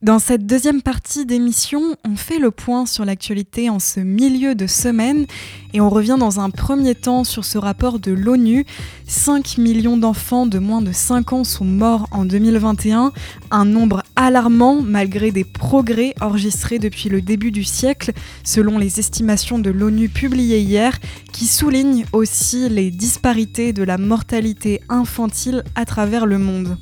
Dans 0.03 0.19
cette 0.19 0.47
deuxième 0.47 0.81
partie 0.81 1.27
d'émission, 1.27 1.95
on 2.09 2.17
fait 2.17 2.39
le 2.39 2.51
point 2.51 2.87
sur 2.87 3.05
l'actualité 3.05 3.69
en 3.69 3.79
ce 3.79 4.01
milieu 4.01 4.55
de 4.55 4.67
semaine 4.67 5.27
et 5.75 5.83
on 5.83 5.91
revient 5.91 6.17
dans 6.19 6.41
un 6.41 6.49
premier 6.49 6.95
temps 6.95 7.23
sur 7.23 7.45
ce 7.45 7.59
rapport 7.59 7.99
de 7.99 8.11
l'ONU. 8.11 8.65
5 9.07 9.59
millions 9.59 9.99
d'enfants 9.99 10.47
de 10.47 10.59
moins 10.59 10.81
de 10.81 10.91
5 10.91 11.35
ans 11.35 11.45
sont 11.45 11.67
morts 11.67 12.09
en 12.13 12.25
2021, 12.25 13.13
un 13.51 13.65
nombre 13.67 14.03
alarmant 14.17 14.81
malgré 14.81 15.33
des 15.33 15.45
progrès 15.45 16.15
enregistrés 16.23 16.79
depuis 16.79 17.11
le 17.11 17.21
début 17.21 17.51
du 17.51 17.63
siècle, 17.63 18.13
selon 18.43 18.79
les 18.79 19.01
estimations 19.01 19.59
de 19.59 19.69
l'ONU 19.69 20.09
publiées 20.09 20.61
hier, 20.61 20.99
qui 21.31 21.45
soulignent 21.45 22.07
aussi 22.15 22.71
les 22.71 22.91
disparités 22.91 23.75
de 23.75 23.83
la 23.83 23.99
mortalité 23.99 24.81
infantile 24.89 25.63
à 25.75 25.85
travers 25.85 26.25
le 26.25 26.39
monde. 26.39 26.79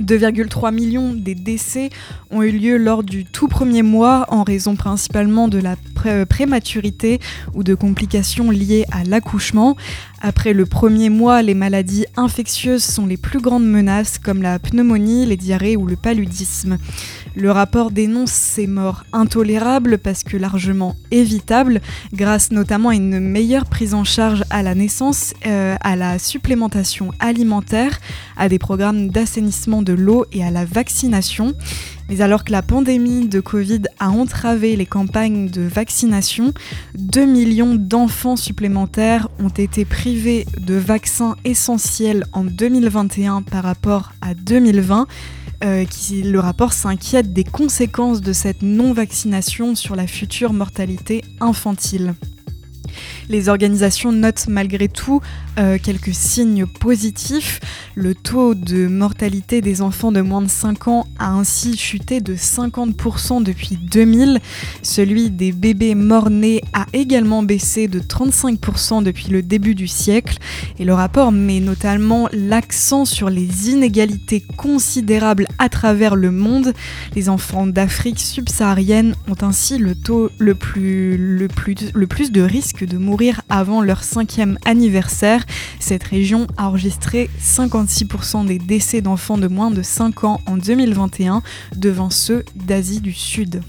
2,3 0.00 0.72
millions 0.74 1.12
des 1.12 1.34
décès 1.34 1.90
ont 2.30 2.42
eu 2.42 2.50
lieu 2.50 2.76
lors 2.76 3.02
du 3.02 3.24
tout 3.24 3.48
premier 3.48 3.82
mois 3.82 4.26
en 4.28 4.42
raison 4.42 4.76
principalement 4.76 5.48
de 5.48 5.58
la 5.58 5.76
pré- 5.94 6.26
prématurité 6.26 7.20
ou 7.54 7.62
de 7.62 7.74
complications 7.74 8.50
liées 8.50 8.84
à 8.92 9.04
l'accouchement. 9.04 9.76
Après 10.26 10.54
le 10.54 10.64
premier 10.64 11.10
mois, 11.10 11.42
les 11.42 11.52
maladies 11.52 12.06
infectieuses 12.16 12.82
sont 12.82 13.04
les 13.04 13.18
plus 13.18 13.42
grandes 13.42 13.66
menaces 13.66 14.18
comme 14.18 14.40
la 14.40 14.58
pneumonie, 14.58 15.26
les 15.26 15.36
diarrhées 15.36 15.76
ou 15.76 15.86
le 15.86 15.96
paludisme. 15.96 16.78
Le 17.36 17.50
rapport 17.50 17.90
dénonce 17.90 18.30
ces 18.30 18.66
morts 18.66 19.04
intolérables 19.12 19.98
parce 19.98 20.24
que 20.24 20.38
largement 20.38 20.96
évitables 21.10 21.82
grâce 22.14 22.52
notamment 22.52 22.88
à 22.88 22.94
une 22.94 23.20
meilleure 23.20 23.66
prise 23.66 23.92
en 23.92 24.04
charge 24.04 24.44
à 24.48 24.62
la 24.62 24.74
naissance, 24.74 25.34
euh, 25.46 25.76
à 25.82 25.94
la 25.94 26.18
supplémentation 26.18 27.10
alimentaire, 27.18 28.00
à 28.38 28.48
des 28.48 28.58
programmes 28.58 29.10
d'assainissement 29.10 29.82
de 29.82 29.92
l'eau 29.92 30.24
et 30.32 30.42
à 30.42 30.50
la 30.50 30.64
vaccination. 30.64 31.52
Mais 32.08 32.20
alors 32.20 32.44
que 32.44 32.52
la 32.52 32.62
pandémie 32.62 33.28
de 33.28 33.40
Covid 33.40 33.82
a 33.98 34.10
entravé 34.10 34.76
les 34.76 34.86
campagnes 34.86 35.48
de 35.48 35.62
vaccination, 35.62 36.52
2 36.96 37.24
millions 37.24 37.74
d'enfants 37.74 38.36
supplémentaires 38.36 39.28
ont 39.38 39.48
été 39.48 39.84
privés 39.84 40.46
de 40.60 40.74
vaccins 40.74 41.36
essentiels 41.44 42.24
en 42.32 42.44
2021 42.44 43.42
par 43.42 43.64
rapport 43.64 44.12
à 44.20 44.34
2020. 44.34 45.06
euh, 45.62 45.84
qui, 45.86 46.22
le 46.22 46.40
rapport 46.40 46.72
s'inquiète 46.72 47.32
des 47.32 47.44
conséquences 47.44 48.20
de 48.20 48.32
cette 48.32 48.60
non-vaccination 48.60 49.74
sur 49.74 49.96
la 49.96 50.06
future 50.06 50.52
mortalité 50.52 51.22
infantile. 51.40 52.14
Les 53.28 53.48
organisations 53.48 54.12
notent 54.12 54.46
malgré 54.48 54.88
tout 54.88 55.20
euh, 55.58 55.78
quelques 55.82 56.14
signes 56.14 56.66
positifs. 56.66 57.60
Le 57.94 58.14
taux 58.14 58.54
de 58.54 58.86
mortalité 58.86 59.60
des 59.60 59.82
enfants 59.82 60.12
de 60.12 60.20
moins 60.20 60.42
de 60.42 60.48
5 60.48 60.88
ans 60.88 61.06
a 61.18 61.30
ainsi 61.32 61.76
chuté 61.76 62.20
de 62.20 62.34
50% 62.34 63.42
depuis 63.42 63.76
2000. 63.76 64.40
Celui 64.82 65.30
des 65.30 65.52
bébés 65.52 65.94
morts-nés 65.94 66.62
a 66.72 66.86
également 66.92 67.42
baissé 67.42 67.88
de 67.88 68.00
35% 68.00 69.02
depuis 69.02 69.28
le 69.28 69.42
début 69.42 69.74
du 69.74 69.86
siècle. 69.86 70.38
Et 70.78 70.84
le 70.84 70.94
rapport 70.94 71.32
met 71.32 71.60
notamment 71.60 72.28
l'accent 72.32 73.04
sur 73.04 73.30
les 73.30 73.70
inégalités 73.70 74.42
considérables 74.56 75.46
à 75.58 75.68
travers 75.68 76.16
le 76.16 76.30
monde. 76.30 76.72
Les 77.14 77.28
enfants 77.28 77.66
d'Afrique 77.66 78.20
subsaharienne 78.20 79.14
ont 79.28 79.42
ainsi 79.42 79.78
le 79.78 79.94
taux 79.94 80.30
le 80.38 80.54
plus, 80.54 81.16
le 81.16 81.48
plus, 81.48 81.76
le 81.94 82.06
plus 82.06 82.32
de 82.32 82.42
de 82.86 82.98
mourir 82.98 83.42
avant 83.48 83.82
leur 83.82 84.02
cinquième 84.04 84.58
anniversaire. 84.64 85.44
Cette 85.80 86.04
région 86.04 86.46
a 86.56 86.68
enregistré 86.68 87.30
56% 87.40 88.46
des 88.46 88.58
décès 88.58 89.00
d'enfants 89.00 89.38
de 89.38 89.48
moins 89.48 89.70
de 89.70 89.82
5 89.82 90.24
ans 90.24 90.40
en 90.46 90.56
2021, 90.56 91.42
devant 91.76 92.10
ceux 92.10 92.44
d'Asie 92.54 93.00
du 93.00 93.12
Sud. 93.12 93.62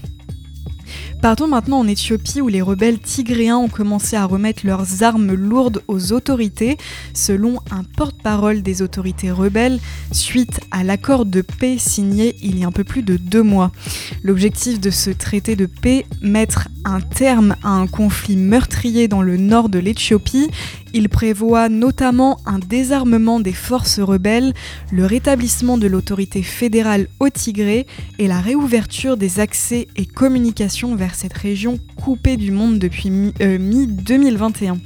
Partons 1.22 1.48
maintenant 1.48 1.78
en 1.78 1.88
Éthiopie 1.88 2.40
où 2.40 2.48
les 2.48 2.62
rebelles 2.62 2.98
tigréens 2.98 3.56
ont 3.56 3.68
commencé 3.68 4.16
à 4.16 4.26
remettre 4.26 4.66
leurs 4.66 5.02
armes 5.02 5.32
lourdes 5.32 5.82
aux 5.88 6.12
autorités, 6.12 6.76
selon 7.14 7.58
un 7.70 7.82
porte-parole 7.82 8.62
des 8.62 8.82
autorités 8.82 9.30
rebelles, 9.30 9.80
suite 10.12 10.60
à 10.70 10.84
l'accord 10.84 11.24
de 11.24 11.40
paix 11.40 11.78
signé 11.78 12.36
il 12.42 12.58
y 12.58 12.64
a 12.64 12.68
un 12.68 12.72
peu 12.72 12.84
plus 12.84 13.02
de 13.02 13.16
deux 13.16 13.42
mois. 13.42 13.72
L'objectif 14.22 14.78
de 14.78 14.90
ce 14.90 15.10
traité 15.10 15.56
de 15.56 15.66
paix, 15.66 16.06
mettre 16.20 16.68
un 16.84 17.00
terme 17.00 17.56
à 17.64 17.70
un 17.70 17.86
conflit 17.86 18.36
meurtrier 18.36 19.08
dans 19.08 19.22
le 19.22 19.36
nord 19.36 19.68
de 19.68 19.78
l'Éthiopie, 19.78 20.50
il 20.96 21.10
prévoit 21.10 21.68
notamment 21.68 22.38
un 22.46 22.58
désarmement 22.58 23.38
des 23.38 23.52
forces 23.52 24.00
rebelles, 24.00 24.54
le 24.90 25.04
rétablissement 25.04 25.76
de 25.76 25.86
l'autorité 25.86 26.42
fédérale 26.42 27.06
au 27.20 27.28
Tigré 27.28 27.86
et 28.18 28.26
la 28.26 28.40
réouverture 28.40 29.18
des 29.18 29.38
accès 29.38 29.88
et 29.96 30.06
communications 30.06 30.96
vers 30.96 31.14
cette 31.14 31.34
région 31.34 31.78
coupée 32.02 32.38
du 32.38 32.50
monde 32.50 32.78
depuis 32.78 33.10
mi- 33.10 33.34
euh, 33.42 33.58
mi-2021. 33.58 34.78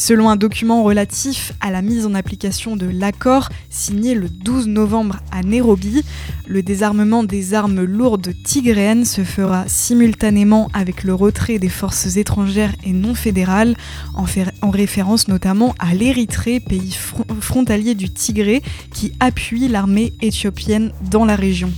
Selon 0.00 0.30
un 0.30 0.36
document 0.36 0.84
relatif 0.84 1.52
à 1.60 1.72
la 1.72 1.82
mise 1.82 2.06
en 2.06 2.14
application 2.14 2.76
de 2.76 2.86
l'accord 2.86 3.48
signé 3.68 4.14
le 4.14 4.28
12 4.28 4.68
novembre 4.68 5.16
à 5.32 5.42
Nairobi, 5.42 6.04
le 6.46 6.62
désarmement 6.62 7.24
des 7.24 7.52
armes 7.52 7.82
lourdes 7.82 8.32
tigréennes 8.44 9.04
se 9.04 9.24
fera 9.24 9.64
simultanément 9.66 10.70
avec 10.72 11.02
le 11.02 11.14
retrait 11.14 11.58
des 11.58 11.68
forces 11.68 12.16
étrangères 12.16 12.72
et 12.84 12.92
non 12.92 13.16
fédérales, 13.16 13.74
en, 14.14 14.70
référence 14.70 15.26
notamment 15.26 15.74
à 15.80 15.94
l'Érythrée, 15.94 16.60
pays 16.60 16.92
fron- 16.92 17.24
frontalier 17.40 17.96
du 17.96 18.08
Tigré, 18.08 18.62
qui 18.94 19.12
appuie 19.18 19.66
l'armée 19.66 20.12
éthiopienne 20.22 20.92
dans 21.10 21.24
la 21.24 21.34
région. 21.34 21.72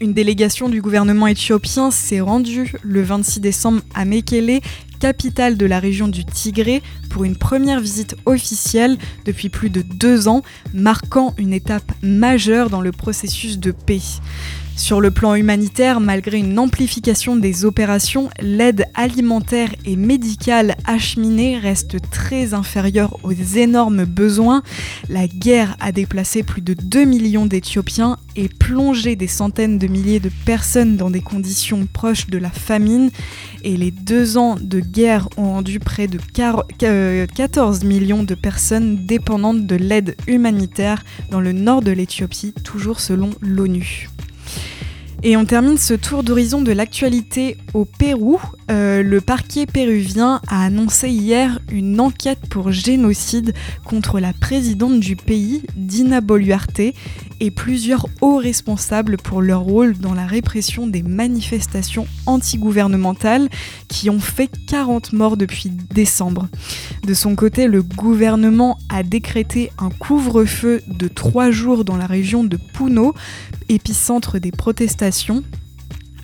Une 0.00 0.12
délégation 0.12 0.68
du 0.68 0.82
gouvernement 0.82 1.28
éthiopien 1.28 1.90
s'est 1.90 2.20
rendue 2.20 2.72
le 2.82 3.02
26 3.02 3.40
décembre 3.40 3.80
à 3.94 4.04
Mekele, 4.04 4.60
capitale 4.98 5.56
de 5.56 5.66
la 5.66 5.78
région 5.78 6.08
du 6.08 6.24
Tigré, 6.24 6.82
pour 7.10 7.24
une 7.24 7.36
première 7.36 7.80
visite 7.80 8.16
officielle 8.26 8.98
depuis 9.24 9.48
plus 9.48 9.70
de 9.70 9.82
deux 9.82 10.26
ans, 10.26 10.42
marquant 10.72 11.32
une 11.38 11.52
étape 11.52 11.92
majeure 12.02 12.70
dans 12.70 12.80
le 12.80 12.90
processus 12.90 13.58
de 13.58 13.70
paix. 13.70 14.00
Sur 14.76 15.00
le 15.00 15.12
plan 15.12 15.34
humanitaire, 15.36 16.00
malgré 16.00 16.38
une 16.38 16.58
amplification 16.58 17.36
des 17.36 17.64
opérations, 17.64 18.28
l'aide 18.42 18.86
alimentaire 18.94 19.70
et 19.86 19.94
médicale 19.96 20.76
acheminée 20.84 21.56
reste 21.58 21.96
très 22.10 22.54
inférieure 22.54 23.16
aux 23.22 23.32
énormes 23.32 24.04
besoins. 24.04 24.62
La 25.08 25.26
guerre 25.28 25.76
a 25.80 25.92
déplacé 25.92 26.42
plus 26.42 26.60
de 26.60 26.74
2 26.74 27.04
millions 27.04 27.46
d'Éthiopiens 27.46 28.18
et 28.36 28.48
plongé 28.48 29.14
des 29.16 29.28
centaines 29.28 29.78
de 29.78 29.86
milliers 29.86 30.20
de 30.20 30.30
personnes 30.44 30.96
dans 30.96 31.10
des 31.10 31.22
conditions 31.22 31.86
proches 31.90 32.26
de 32.26 32.38
la 32.38 32.50
famine. 32.50 33.10
Et 33.62 33.76
les 33.76 33.92
deux 33.92 34.36
ans 34.36 34.56
de 34.60 34.80
guerre 34.80 35.28
ont 35.36 35.52
rendu 35.52 35.78
près 35.78 36.08
de 36.08 36.18
quar- 36.34 36.64
euh, 36.82 37.26
14 37.32 37.84
millions 37.84 38.24
de 38.24 38.34
personnes 38.34 39.06
dépendantes 39.06 39.66
de 39.66 39.76
l'aide 39.76 40.16
humanitaire 40.26 41.04
dans 41.30 41.40
le 41.40 41.52
nord 41.52 41.80
de 41.80 41.92
l'Éthiopie, 41.92 42.52
toujours 42.64 42.98
selon 43.00 43.30
l'ONU. 43.40 44.08
Et 45.26 45.38
on 45.38 45.46
termine 45.46 45.78
ce 45.78 45.94
tour 45.94 46.22
d'horizon 46.22 46.60
de 46.60 46.70
l'actualité 46.70 47.56
au 47.72 47.86
Pérou. 47.86 48.38
Euh, 48.70 49.02
le 49.02 49.22
parquet 49.22 49.64
péruvien 49.64 50.42
a 50.48 50.66
annoncé 50.66 51.08
hier 51.08 51.60
une 51.72 51.98
enquête 51.98 52.40
pour 52.50 52.72
génocide 52.72 53.54
contre 53.86 54.20
la 54.20 54.34
présidente 54.34 55.00
du 55.00 55.16
pays, 55.16 55.62
Dina 55.76 56.20
Boluarte, 56.20 56.92
et 57.40 57.50
plusieurs 57.50 58.06
hauts 58.20 58.36
responsables 58.36 59.16
pour 59.16 59.42
leur 59.42 59.60
rôle 59.60 59.96
dans 59.98 60.14
la 60.14 60.26
répression 60.26 60.86
des 60.86 61.02
manifestations 61.02 62.06
antigouvernementales 62.26 63.48
qui 63.88 64.10
ont 64.10 64.20
fait 64.20 64.50
40 64.66 65.12
morts 65.12 65.36
depuis 65.36 65.70
décembre. 65.70 66.48
De 67.04 67.14
son 67.14 67.36
côté, 67.36 67.66
le 67.66 67.82
gouvernement 67.82 68.78
a 68.88 69.02
décrété 69.02 69.70
un 69.78 69.90
couvre-feu 69.90 70.82
de 70.86 71.08
trois 71.08 71.50
jours 71.50 71.84
dans 71.84 71.96
la 71.96 72.06
région 72.06 72.44
de 72.44 72.56
Puno, 72.56 73.14
épicentre 73.68 74.38
des 74.38 74.52
protestations, 74.52 75.42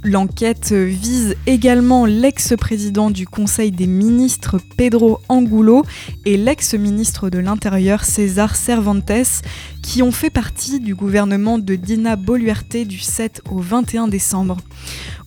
L'enquête 0.02 0.72
vise 0.72 1.36
également 1.46 2.06
l'ex-président 2.06 3.10
du 3.10 3.26
Conseil 3.26 3.70
des 3.70 3.86
ministres 3.86 4.58
Pedro 4.78 5.20
Angulo 5.28 5.84
et 6.24 6.38
l'ex-ministre 6.38 7.28
de 7.28 7.38
l'Intérieur 7.38 8.04
César 8.04 8.56
Cervantes 8.56 9.42
qui 9.82 10.02
ont 10.02 10.12
fait 10.12 10.30
partie 10.30 10.80
du 10.80 10.94
gouvernement 10.94 11.58
de 11.58 11.74
Dina 11.74 12.16
Boluarte 12.16 12.76
du 12.76 12.98
7 12.98 13.42
au 13.50 13.58
21 13.60 14.08
décembre. 14.08 14.56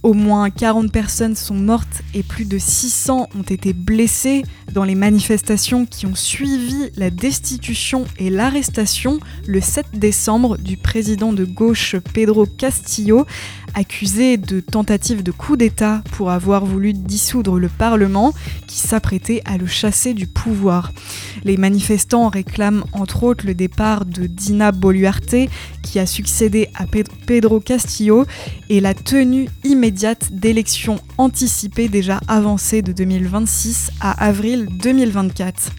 Au 0.04 0.14
moins 0.14 0.50
40 0.50 0.92
personnes 0.92 1.36
sont 1.36 1.56
mortes 1.56 2.02
et 2.14 2.24
plus 2.24 2.44
de 2.44 2.58
600 2.58 3.30
ont 3.38 3.42
été 3.44 3.72
blessées 3.72 4.44
dans 4.74 4.84
les 4.84 4.96
manifestations 4.96 5.86
qui 5.86 6.06
ont 6.06 6.16
suivi 6.16 6.90
la 6.98 7.10
destitution 7.10 8.04
et 8.18 8.30
l'arrestation 8.30 9.20
le 9.48 9.62
7 9.62 9.86
décembre 9.94 10.58
du 10.58 10.76
président 10.76 11.32
de 11.32 11.46
gauche 11.46 11.96
Pedro 12.14 12.46
Castillo, 12.46 13.26
accusé 13.76 14.36
de 14.36 14.60
tentative 14.60 15.24
de 15.24 15.32
coup 15.32 15.56
d'État 15.56 16.04
pour 16.12 16.32
avoir 16.32 16.66
voulu 16.66 16.92
dissoudre 16.92 17.58
le 17.58 17.70
Parlement 17.70 18.34
qui 18.68 18.80
s'apprêtait 18.80 19.42
à 19.46 19.58
le 19.58 19.68
chasser 19.68 20.14
du 20.14 20.28
pouvoir. 20.28 20.92
Les 21.46 21.56
manifestants 21.56 22.28
réclament 22.28 22.84
entre 22.92 23.24
autres 23.24 23.46
le 23.46 23.54
départ 23.54 24.06
de 24.06 24.28
Dina 24.44 24.74
Boluarte 24.74 25.36
qui 25.82 26.00
a 26.00 26.06
succédé 26.06 26.68
à 26.76 26.86
Pedro 27.26 27.62
Castillo 27.62 28.26
et 28.70 28.82
la 28.82 28.94
tenue 28.94 29.48
immédiate 29.64 30.34
d'élections 30.34 31.00
anticipées 31.18 31.88
déjà 31.88 32.20
avancées 32.28 32.82
de 32.82 32.92
2026 32.92 33.92
à 34.02 34.12
avril 34.26 34.68
2024. 34.82 35.72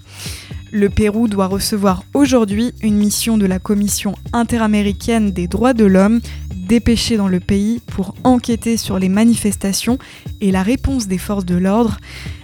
Le 0.73 0.89
Pérou 0.89 1.29
doit 1.29 1.47
recevoir 1.47 2.05
aujourd'hui 2.15 2.73
une 2.83 2.97
mission 2.97 3.39
de 3.39 3.47
la 3.47 3.59
Commission 3.59 4.17
interaméricaine 4.33 5.31
des 5.31 5.47
droits 5.47 5.75
de 5.75 5.85
l'homme 5.85 6.21
dépêchée 6.67 7.17
dans 7.17 7.29
le 7.29 7.41
pays 7.41 7.81
pour 7.87 8.15
enquêter 8.25 8.77
sur 8.77 8.99
les 8.99 9.09
manifestations 9.09 9.99
et 10.41 10.51
la 10.51 10.63
réponse 10.63 11.07
des 11.07 11.19
forces 11.19 11.45
de 11.45 11.57
l'ordre. 11.57 11.99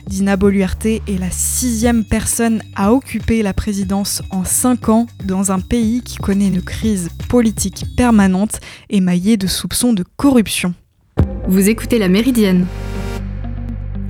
Dina 0.07 0.37
Boluarte 0.37 0.87
est 0.87 1.19
la 1.19 1.31
sixième 1.31 2.05
personne 2.05 2.63
à 2.75 2.93
occuper 2.93 3.43
la 3.43 3.55
présidence 3.55 4.23
en 4.31 4.45
cinq 4.45 4.89
ans 4.89 5.07
dans 5.25 5.53
un 5.53 5.61
pays 5.61 6.03
qui 6.03 6.17
connaît 6.17 6.49
une 6.49 6.63
crise 6.63 7.11
politique 7.29 7.85
permanente 7.97 8.61
émaillée 8.89 9.37
de 9.37 9.47
soupçons 9.47 9.93
de 9.93 10.05
corruption. 10.17 10.75
Vous 11.49 11.69
écoutez 11.69 11.99
La 11.99 12.09
Méridienne 12.09 12.67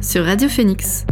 sur 0.00 0.24
Radio 0.24 0.48
Phoenix. 0.48 1.04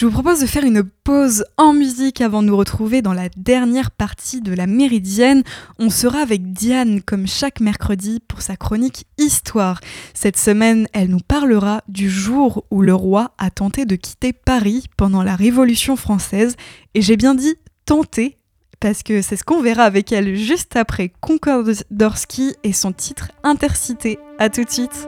Je 0.00 0.06
vous 0.06 0.12
propose 0.12 0.40
de 0.40 0.46
faire 0.46 0.64
une 0.64 0.82
pause 0.82 1.44
en 1.58 1.74
musique 1.74 2.22
avant 2.22 2.40
de 2.40 2.46
nous 2.46 2.56
retrouver 2.56 3.02
dans 3.02 3.12
la 3.12 3.28
dernière 3.36 3.90
partie 3.90 4.40
de 4.40 4.54
la 4.54 4.66
Méridienne. 4.66 5.42
On 5.78 5.90
sera 5.90 6.20
avec 6.20 6.54
Diane 6.54 7.02
comme 7.02 7.26
chaque 7.26 7.60
mercredi 7.60 8.18
pour 8.26 8.40
sa 8.40 8.56
chronique 8.56 9.04
Histoire. 9.18 9.78
Cette 10.14 10.38
semaine, 10.38 10.88
elle 10.94 11.10
nous 11.10 11.20
parlera 11.20 11.82
du 11.86 12.08
jour 12.08 12.64
où 12.70 12.80
le 12.80 12.94
roi 12.94 13.32
a 13.36 13.50
tenté 13.50 13.84
de 13.84 13.94
quitter 13.94 14.32
Paris 14.32 14.86
pendant 14.96 15.22
la 15.22 15.36
Révolution 15.36 15.96
française. 15.96 16.56
Et 16.94 17.02
j'ai 17.02 17.18
bien 17.18 17.34
dit 17.34 17.56
tenter 17.84 18.38
parce 18.80 19.02
que 19.02 19.20
c'est 19.20 19.36
ce 19.36 19.44
qu'on 19.44 19.60
verra 19.60 19.82
avec 19.82 20.12
elle 20.12 20.34
juste 20.34 20.76
après 20.76 21.12
Concordorski 21.20 22.54
et 22.64 22.72
son 22.72 22.92
titre 22.92 23.32
Intercité. 23.42 24.18
A 24.38 24.48
tout 24.48 24.64
de 24.64 24.70
suite. 24.70 25.06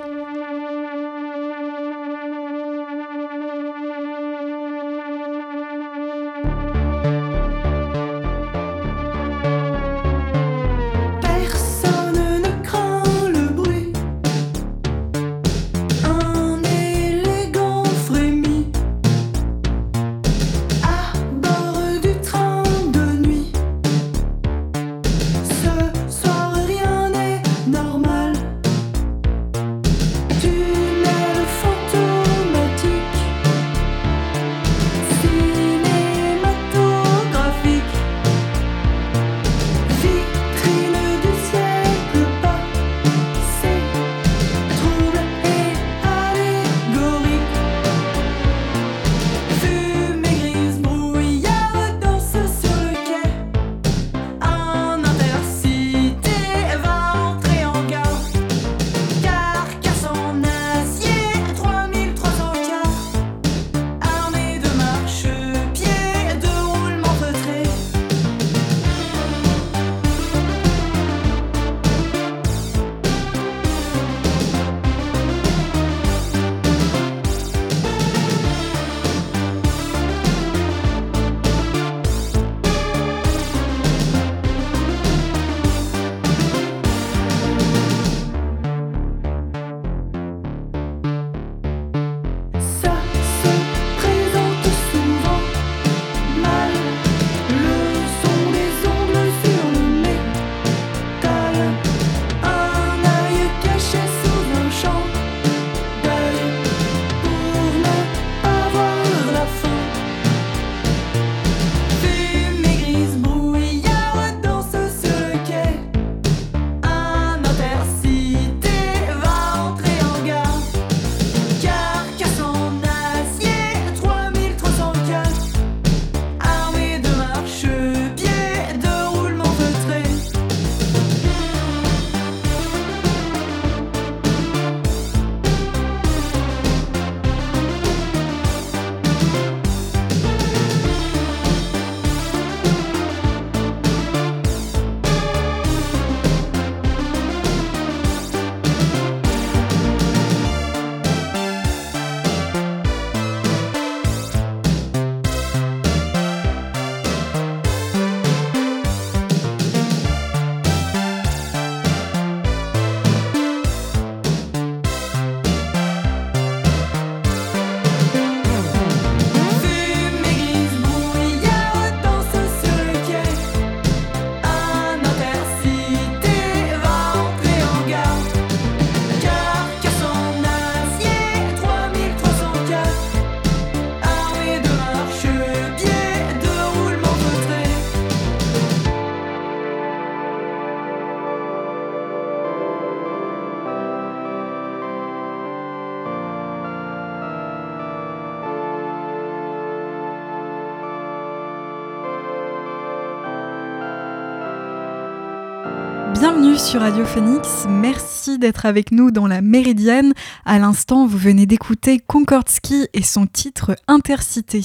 Bienvenue 206.53 206.71
sur 206.71 206.81
Radio 206.83 207.05
Phoenix, 207.07 207.65
merci 207.67 208.39
d'être 208.39 208.67
avec 208.67 208.93
nous 208.93 209.11
dans 209.11 209.27
la 209.27 209.41
Méridienne. 209.41 210.13
À 210.45 210.59
l'instant, 210.59 211.07
vous 211.07 211.17
venez 211.17 211.47
d'écouter 211.47 212.03
Ski 212.47 212.89
et 212.93 213.03
son 213.03 213.25
titre 213.25 213.75
Intercité. 213.89 214.61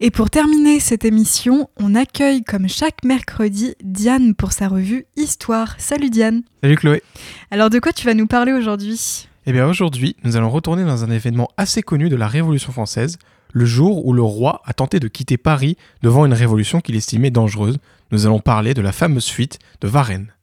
Et 0.00 0.10
pour 0.10 0.28
terminer 0.28 0.80
cette 0.80 1.06
émission, 1.06 1.70
on 1.80 1.94
accueille 1.94 2.44
comme 2.44 2.68
chaque 2.68 3.02
mercredi 3.04 3.74
Diane 3.82 4.34
pour 4.34 4.52
sa 4.52 4.68
revue 4.68 5.06
Histoire. 5.16 5.76
Salut 5.78 6.10
Diane. 6.10 6.42
Salut 6.62 6.76
Chloé. 6.76 7.02
Alors 7.50 7.70
de 7.70 7.78
quoi 7.78 7.94
tu 7.94 8.04
vas 8.04 8.12
nous 8.12 8.26
parler 8.26 8.52
aujourd'hui? 8.52 9.26
Eh 9.46 9.52
bien 9.52 9.66
aujourd'hui, 9.66 10.16
nous 10.24 10.36
allons 10.36 10.50
retourner 10.50 10.84
dans 10.84 11.04
un 11.04 11.10
événement 11.10 11.48
assez 11.56 11.80
connu 11.80 12.10
de 12.10 12.16
la 12.16 12.28
Révolution 12.28 12.70
française, 12.70 13.16
le 13.54 13.64
jour 13.64 14.04
où 14.04 14.12
le 14.12 14.20
roi 14.20 14.60
a 14.66 14.74
tenté 14.74 15.00
de 15.00 15.08
quitter 15.08 15.38
Paris 15.38 15.78
devant 16.02 16.26
une 16.26 16.34
révolution 16.34 16.82
qu'il 16.82 16.96
estimait 16.96 17.30
dangereuse. 17.30 17.78
Nous 18.10 18.26
allons 18.26 18.40
parler 18.40 18.74
de 18.74 18.82
la 18.82 18.92
fameuse 18.92 19.28
fuite 19.28 19.58
de 19.80 19.88
Varennes. 19.88 20.33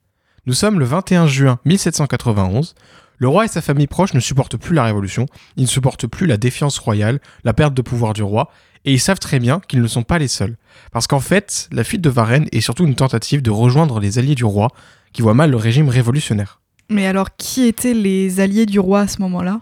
Nous 0.48 0.54
sommes 0.56 0.80
le 0.80 0.86
21 0.86 1.28
juin 1.28 1.60
1791. 1.66 2.74
Le 3.20 3.28
roi 3.28 3.46
et 3.46 3.48
sa 3.48 3.62
famille 3.62 3.86
proche 3.86 4.16
ne 4.16 4.20
supportent 4.20 4.58
plus 4.58 4.74
la 4.74 4.84
révolution, 4.84 5.28
ils 5.56 5.64
ne 5.64 5.68
supportent 5.68 6.08
plus 6.08 6.26
la 6.26 6.38
défiance 6.38 6.80
royale, 6.80 7.20
la 7.44 7.54
perte 7.54 7.76
de 7.76 7.84
pouvoir 7.84 8.14
du 8.14 8.24
roi, 8.24 8.50
et 8.84 8.92
ils 8.92 9.00
savent 9.00 9.20
très 9.20 9.38
bien 9.38 9.62
qu'ils 9.68 9.84
ne 9.84 9.88
sont 9.88 10.02
pas 10.02 10.18
les 10.18 10.28
seuls. 10.28 10.58
Parce 10.92 11.06
qu'en 11.06 11.20
fait, 11.20 11.70
la 11.72 11.84
fuite 11.84 12.02
de 12.02 12.10
Varennes 12.10 12.48
est 12.52 12.62
surtout 12.62 12.88
une 12.88 12.96
tentative 12.96 13.44
de 13.44 13.52
rejoindre 13.52 14.00
les 14.00 14.18
alliés 14.18 14.34
du 14.34 14.44
roi, 14.44 14.70
qui 15.14 15.22
voient 15.22 15.36
mal 15.36 15.52
le 15.52 15.58
régime 15.58 15.90
révolutionnaire. 15.90 16.60
Mais 16.90 17.06
alors, 17.06 17.36
qui 17.36 17.68
étaient 17.68 17.94
les 17.94 18.40
alliés 18.40 18.66
du 18.66 18.80
roi 18.80 19.02
à 19.02 19.08
ce 19.08 19.22
moment-là? 19.22 19.62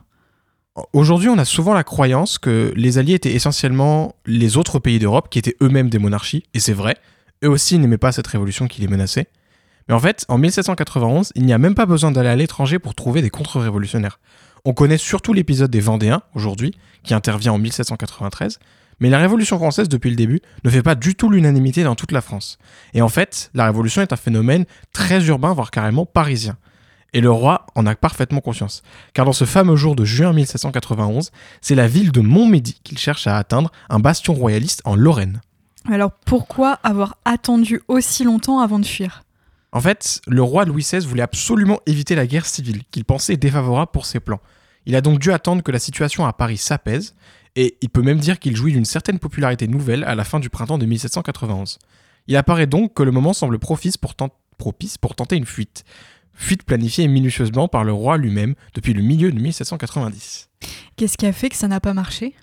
Aujourd'hui, 0.93 1.27
on 1.27 1.37
a 1.37 1.43
souvent 1.43 1.73
la 1.73 1.83
croyance 1.83 2.37
que 2.37 2.71
les 2.77 2.97
alliés 2.97 3.15
étaient 3.15 3.33
essentiellement 3.33 4.15
les 4.25 4.55
autres 4.55 4.79
pays 4.79 4.99
d'Europe 4.99 5.27
qui 5.29 5.39
étaient 5.39 5.57
eux-mêmes 5.61 5.89
des 5.89 5.99
monarchies, 5.99 6.45
et 6.53 6.61
c'est 6.61 6.71
vrai, 6.71 6.95
eux 7.43 7.49
aussi 7.49 7.77
n'aimaient 7.77 7.97
pas 7.97 8.13
cette 8.13 8.27
révolution 8.27 8.67
qui 8.67 8.79
les 8.79 8.87
menaçait. 8.87 9.27
Mais 9.89 9.95
en 9.95 9.99
fait, 9.99 10.23
en 10.30 10.38
1791, 10.38 11.32
il 11.34 11.45
n'y 11.45 11.52
a 11.52 11.58
même 11.58 11.73
pas 11.73 11.88
besoin 11.88 12.12
d'aller 12.12 12.30
à 12.30 12.36
l'étranger 12.36 12.78
pour 12.78 12.93
trouver 12.93 13.23
des 13.23 13.32
contre-révolutionnaires. 13.32 14.19
On 14.63 14.73
connaît 14.73 14.99
surtout 14.99 15.34
l'épisode 15.34 15.71
des 15.71 15.80
Vendéens, 15.80 16.21
aujourd'hui, 16.36 16.75
qui 17.04 17.15
intervient 17.15 17.54
en 17.54 17.58
1793, 17.58 18.60
mais 18.99 19.10
la 19.10 19.17
Révolution 19.17 19.58
française, 19.58 19.89
depuis 19.89 20.12
le 20.12 20.15
début, 20.15 20.41
ne 20.63 20.69
fait 20.69 20.84
pas 20.84 20.93
du 20.93 21.15
tout 21.15 21.30
l'unanimité 21.30 21.84
dans 21.84 21.95
toute 21.95 22.12
la 22.12 22.21
France. 22.21 22.60
Et 22.93 23.02
en 23.02 23.10
fait, 23.10 23.49
la 23.56 23.65
Révolution 23.65 24.04
est 24.04 24.13
un 24.13 24.17
phénomène 24.17 24.65
très 24.93 25.25
urbain, 25.25 25.54
voire 25.54 25.71
carrément 25.71 26.06
parisien. 26.06 26.58
Et 27.13 27.21
le 27.21 27.32
roi 27.32 27.65
en 27.73 27.88
a 27.88 27.95
parfaitement 27.95 28.41
conscience. 28.41 28.84
Car 29.13 29.25
dans 29.25 29.34
ce 29.34 29.45
fameux 29.45 29.75
jour 29.75 29.95
de 29.95 30.06
juin 30.06 30.34
1791, 30.34 31.32
c'est 31.62 31.73
la 31.73 31.88
ville 31.88 32.12
de 32.12 32.21
Montmédy 32.21 32.80
qu'il 32.84 32.99
cherche 32.99 33.25
à 33.25 33.38
atteindre, 33.38 33.71
un 33.89 33.99
bastion 33.99 34.36
royaliste 34.36 34.82
en 34.86 34.95
Lorraine. 34.95 35.41
Alors 35.89 36.12
pourquoi 36.12 36.73
avoir 36.84 37.17
attendu 37.25 37.82
aussi 37.88 38.23
longtemps 38.23 38.60
avant 38.60 38.78
de 38.78 38.86
fuir? 38.86 39.23
En 39.71 39.82
fait, 39.82 40.21
le 40.27 40.41
roi 40.41 40.65
Louis 40.65 40.82
XVI 40.82 41.05
voulait 41.05 41.21
absolument 41.21 41.79
éviter 41.86 42.15
la 42.15 42.25
guerre 42.25 42.45
civile, 42.45 42.84
qu'il 42.91 43.05
pensait 43.05 43.38
défavorable 43.38 43.91
pour 43.91 44.05
ses 44.05 44.19
plans. 44.19 44.41
Il 44.86 44.95
a 44.95 45.01
donc 45.01 45.19
dû 45.19 45.32
attendre 45.32 45.62
que 45.62 45.71
la 45.71 45.79
situation 45.79 46.25
à 46.25 46.34
Paris 46.34 46.58
s'apaise, 46.58 47.13
et 47.55 47.77
il 47.82 47.89
peut 47.89 48.01
même 48.01 48.19
dire 48.19 48.39
qu'il 48.39 48.55
jouit 48.55 48.71
d'une 48.71 48.86
certaine 48.86 49.19
popularité 49.19 49.67
nouvelle 49.67 50.03
à 50.05 50.15
la 50.15 50.23
fin 50.23 50.39
du 50.39 50.49
printemps 50.49 50.77
de 50.77 50.86
1791. 50.86 51.77
Il 52.27 52.36
apparaît 52.36 52.67
donc 52.67 52.93
que 52.93 53.03
le 53.03 53.12
moment 53.12 53.34
semble 53.34 53.60
propice 53.60 53.97
pour, 53.97 54.13
propice 54.58 54.97
pour 54.97 55.15
tenter 55.15 55.36
une 55.36 55.45
fuite. 55.45 55.84
Fuite 56.34 56.63
planifiée 56.63 57.08
minutieusement 57.08 57.67
par 57.67 57.84
le 57.84 57.91
roi 57.91 58.17
lui-même 58.17 58.55
depuis 58.73 58.93
le 58.93 59.01
milieu 59.01 59.32
de 59.32 59.39
1790. 59.39 60.49
Qu'est-ce 60.95 61.17
qui 61.17 61.25
a 61.25 61.34
fait 61.34 61.49
que 61.49 61.55
ça 61.55 61.67
n'a 61.67 61.79
pas 61.79 61.93
marché? 61.93 62.34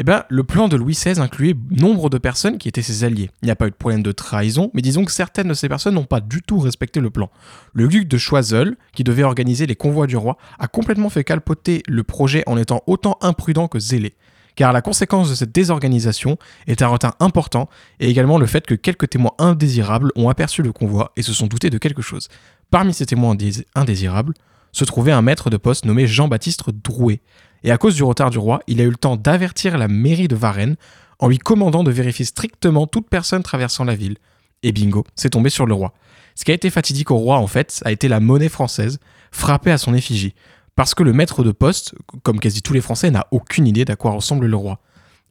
Eh 0.00 0.04
bien, 0.04 0.22
le 0.28 0.44
plan 0.44 0.68
de 0.68 0.76
Louis 0.76 0.94
XVI 0.94 1.18
incluait 1.18 1.56
nombre 1.70 2.08
de 2.08 2.18
personnes 2.18 2.56
qui 2.56 2.68
étaient 2.68 2.82
ses 2.82 3.02
alliés. 3.02 3.30
Il 3.42 3.46
n'y 3.46 3.50
a 3.50 3.56
pas 3.56 3.66
eu 3.66 3.70
de 3.70 3.74
problème 3.74 4.04
de 4.04 4.12
trahison, 4.12 4.70
mais 4.72 4.80
disons 4.80 5.04
que 5.04 5.10
certaines 5.10 5.48
de 5.48 5.54
ces 5.54 5.68
personnes 5.68 5.96
n'ont 5.96 6.04
pas 6.04 6.20
du 6.20 6.40
tout 6.40 6.60
respecté 6.60 7.00
le 7.00 7.10
plan. 7.10 7.32
Le 7.72 7.88
duc 7.88 8.06
de 8.06 8.16
Choiseul, 8.16 8.76
qui 8.92 9.02
devait 9.02 9.24
organiser 9.24 9.66
les 9.66 9.74
convois 9.74 10.06
du 10.06 10.16
roi, 10.16 10.38
a 10.60 10.68
complètement 10.68 11.10
fait 11.10 11.24
calpoter 11.24 11.82
le 11.88 12.04
projet 12.04 12.44
en 12.46 12.56
étant 12.56 12.80
autant 12.86 13.18
imprudent 13.22 13.66
que 13.66 13.80
zélé. 13.80 14.14
Car 14.54 14.72
la 14.72 14.82
conséquence 14.82 15.30
de 15.30 15.34
cette 15.34 15.50
désorganisation 15.50 16.38
est 16.68 16.80
un 16.82 16.88
retard 16.88 17.16
important 17.18 17.68
et 17.98 18.08
également 18.08 18.38
le 18.38 18.46
fait 18.46 18.66
que 18.66 18.76
quelques 18.76 19.10
témoins 19.10 19.34
indésirables 19.40 20.12
ont 20.14 20.28
aperçu 20.28 20.62
le 20.62 20.72
convoi 20.72 21.10
et 21.16 21.22
se 21.22 21.32
sont 21.32 21.48
doutés 21.48 21.70
de 21.70 21.78
quelque 21.78 22.02
chose. 22.02 22.28
Parmi 22.70 22.94
ces 22.94 23.06
témoins 23.06 23.36
indésirables 23.74 24.34
se 24.70 24.84
trouvait 24.84 25.12
un 25.12 25.22
maître 25.22 25.50
de 25.50 25.56
poste 25.56 25.86
nommé 25.86 26.06
Jean-Baptiste 26.06 26.62
Drouet, 26.84 27.20
et 27.64 27.70
à 27.70 27.78
cause 27.78 27.94
du 27.94 28.02
retard 28.02 28.30
du 28.30 28.38
roi, 28.38 28.60
il 28.66 28.80
a 28.80 28.84
eu 28.84 28.90
le 28.90 28.96
temps 28.96 29.16
d'avertir 29.16 29.78
la 29.78 29.88
mairie 29.88 30.28
de 30.28 30.36
Varennes 30.36 30.76
en 31.18 31.28
lui 31.28 31.38
commandant 31.38 31.82
de 31.82 31.90
vérifier 31.90 32.24
strictement 32.24 32.86
toute 32.86 33.08
personne 33.08 33.42
traversant 33.42 33.84
la 33.84 33.96
ville. 33.96 34.16
Et 34.62 34.72
bingo, 34.72 35.04
c'est 35.14 35.30
tombé 35.30 35.50
sur 35.50 35.66
le 35.66 35.74
roi. 35.74 35.92
Ce 36.34 36.44
qui 36.44 36.52
a 36.52 36.54
été 36.54 36.70
fatidique 36.70 37.10
au 37.10 37.16
roi, 37.16 37.38
en 37.38 37.46
fait, 37.46 37.82
a 37.84 37.90
été 37.90 38.06
la 38.08 38.20
monnaie 38.20 38.48
française, 38.48 39.00
frappée 39.32 39.72
à 39.72 39.78
son 39.78 39.94
effigie. 39.94 40.34
Parce 40.76 40.94
que 40.94 41.02
le 41.02 41.12
maître 41.12 41.42
de 41.42 41.50
poste, 41.50 41.94
comme 42.22 42.38
quasi 42.38 42.62
tous 42.62 42.72
les 42.72 42.80
Français, 42.80 43.10
n'a 43.10 43.26
aucune 43.32 43.66
idée 43.66 43.84
d'à 43.84 43.96
quoi 43.96 44.12
ressemble 44.12 44.46
le 44.46 44.56
roi. 44.56 44.80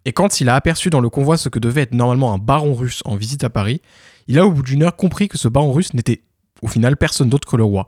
Et 0.04 0.12
quand 0.12 0.42
il 0.42 0.50
a 0.50 0.56
aperçu 0.56 0.90
dans 0.90 1.00
le 1.00 1.10
convoi 1.10 1.38
ce 1.38 1.50
que 1.50 1.60
devait 1.60 1.84
être 1.84 1.94
normalement 1.94 2.34
un 2.34 2.38
baron 2.38 2.74
russe 2.74 3.02
en 3.06 3.16
visite 3.16 3.44
à 3.44 3.50
Paris, 3.50 3.82
il 4.28 4.40
a 4.40 4.46
au 4.46 4.52
bout 4.52 4.64
d'une 4.64 4.84
heure 4.84 4.96
compris 4.96 5.30
que 5.30 5.38
ce 5.38 5.48
baron 5.48 5.72
russe 5.72 5.94
n'était 5.94 6.24
au 6.62 6.68
final 6.68 6.98
personne 6.98 7.30
d'autre 7.30 7.48
que 7.48 7.56
le 7.56 7.64
roi. 7.64 7.88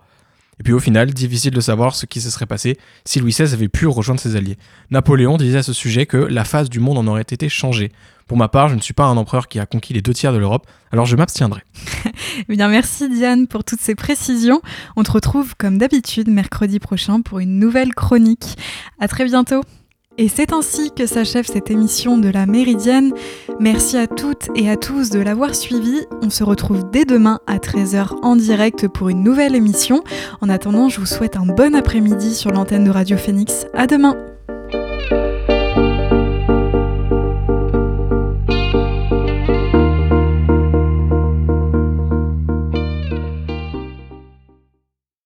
Et 0.59 0.63
puis 0.63 0.73
au 0.73 0.79
final, 0.79 1.13
difficile 1.13 1.51
de 1.51 1.61
savoir 1.61 1.95
ce 1.95 2.05
qui 2.05 2.21
se 2.21 2.29
serait 2.29 2.45
passé 2.45 2.77
si 3.05 3.19
Louis 3.19 3.31
XVI 3.31 3.53
avait 3.53 3.69
pu 3.69 3.87
rejoindre 3.87 4.19
ses 4.19 4.35
alliés. 4.35 4.57
Napoléon 4.91 5.37
disait 5.37 5.59
à 5.59 5.63
ce 5.63 5.73
sujet 5.73 6.05
que 6.05 6.17
la 6.17 6.43
face 6.43 6.69
du 6.69 6.79
monde 6.79 6.97
en 6.97 7.07
aurait 7.07 7.21
été 7.21 7.47
changée. 7.49 7.91
Pour 8.27 8.37
ma 8.37 8.47
part, 8.47 8.69
je 8.69 8.75
ne 8.75 8.81
suis 8.81 8.93
pas 8.93 9.05
un 9.05 9.17
empereur 9.17 9.47
qui 9.47 9.59
a 9.59 9.65
conquis 9.65 9.93
les 9.93 10.01
deux 10.01 10.13
tiers 10.13 10.31
de 10.31 10.37
l'Europe, 10.37 10.67
alors 10.91 11.05
je 11.05 11.15
m'abstiendrai. 11.15 11.61
Eh 12.47 12.55
bien, 12.55 12.69
merci 12.69 13.09
Diane 13.09 13.47
pour 13.47 13.65
toutes 13.65 13.81
ces 13.81 13.95
précisions. 13.95 14.61
On 14.95 15.03
te 15.03 15.11
retrouve 15.11 15.55
comme 15.57 15.77
d'habitude 15.77 16.29
mercredi 16.29 16.79
prochain 16.79 17.21
pour 17.21 17.39
une 17.39 17.59
nouvelle 17.59 17.93
chronique. 17.93 18.57
À 18.99 19.09
très 19.09 19.25
bientôt. 19.25 19.61
Et 20.19 20.27
c'est 20.27 20.51
ainsi 20.51 20.91
que 20.91 21.05
s'achève 21.05 21.45
cette 21.45 21.71
émission 21.71 22.17
de 22.17 22.27
la 22.27 22.45
Méridienne. 22.45 23.13
Merci 23.57 23.95
à 23.95 24.05
toutes 24.05 24.49
et 24.53 24.69
à 24.69 24.75
tous 24.75 25.11
de 25.11 25.19
l'avoir 25.19 25.55
suivi. 25.55 25.95
On 26.21 26.29
se 26.29 26.43
retrouve 26.43 26.91
dès 26.91 27.05
demain 27.05 27.39
à 27.47 27.57
13h 27.57 28.17
en 28.21 28.35
direct 28.35 28.89
pour 28.89 29.07
une 29.07 29.23
nouvelle 29.23 29.55
émission. 29.55 30.03
En 30.41 30.49
attendant, 30.49 30.89
je 30.89 30.99
vous 30.99 31.05
souhaite 31.05 31.37
un 31.37 31.45
bon 31.45 31.73
après-midi 31.73 32.35
sur 32.35 32.51
l'antenne 32.51 32.83
de 32.83 32.91
Radio 32.91 33.15
Phoenix. 33.15 33.65
À 33.73 33.87
demain! 33.87 34.17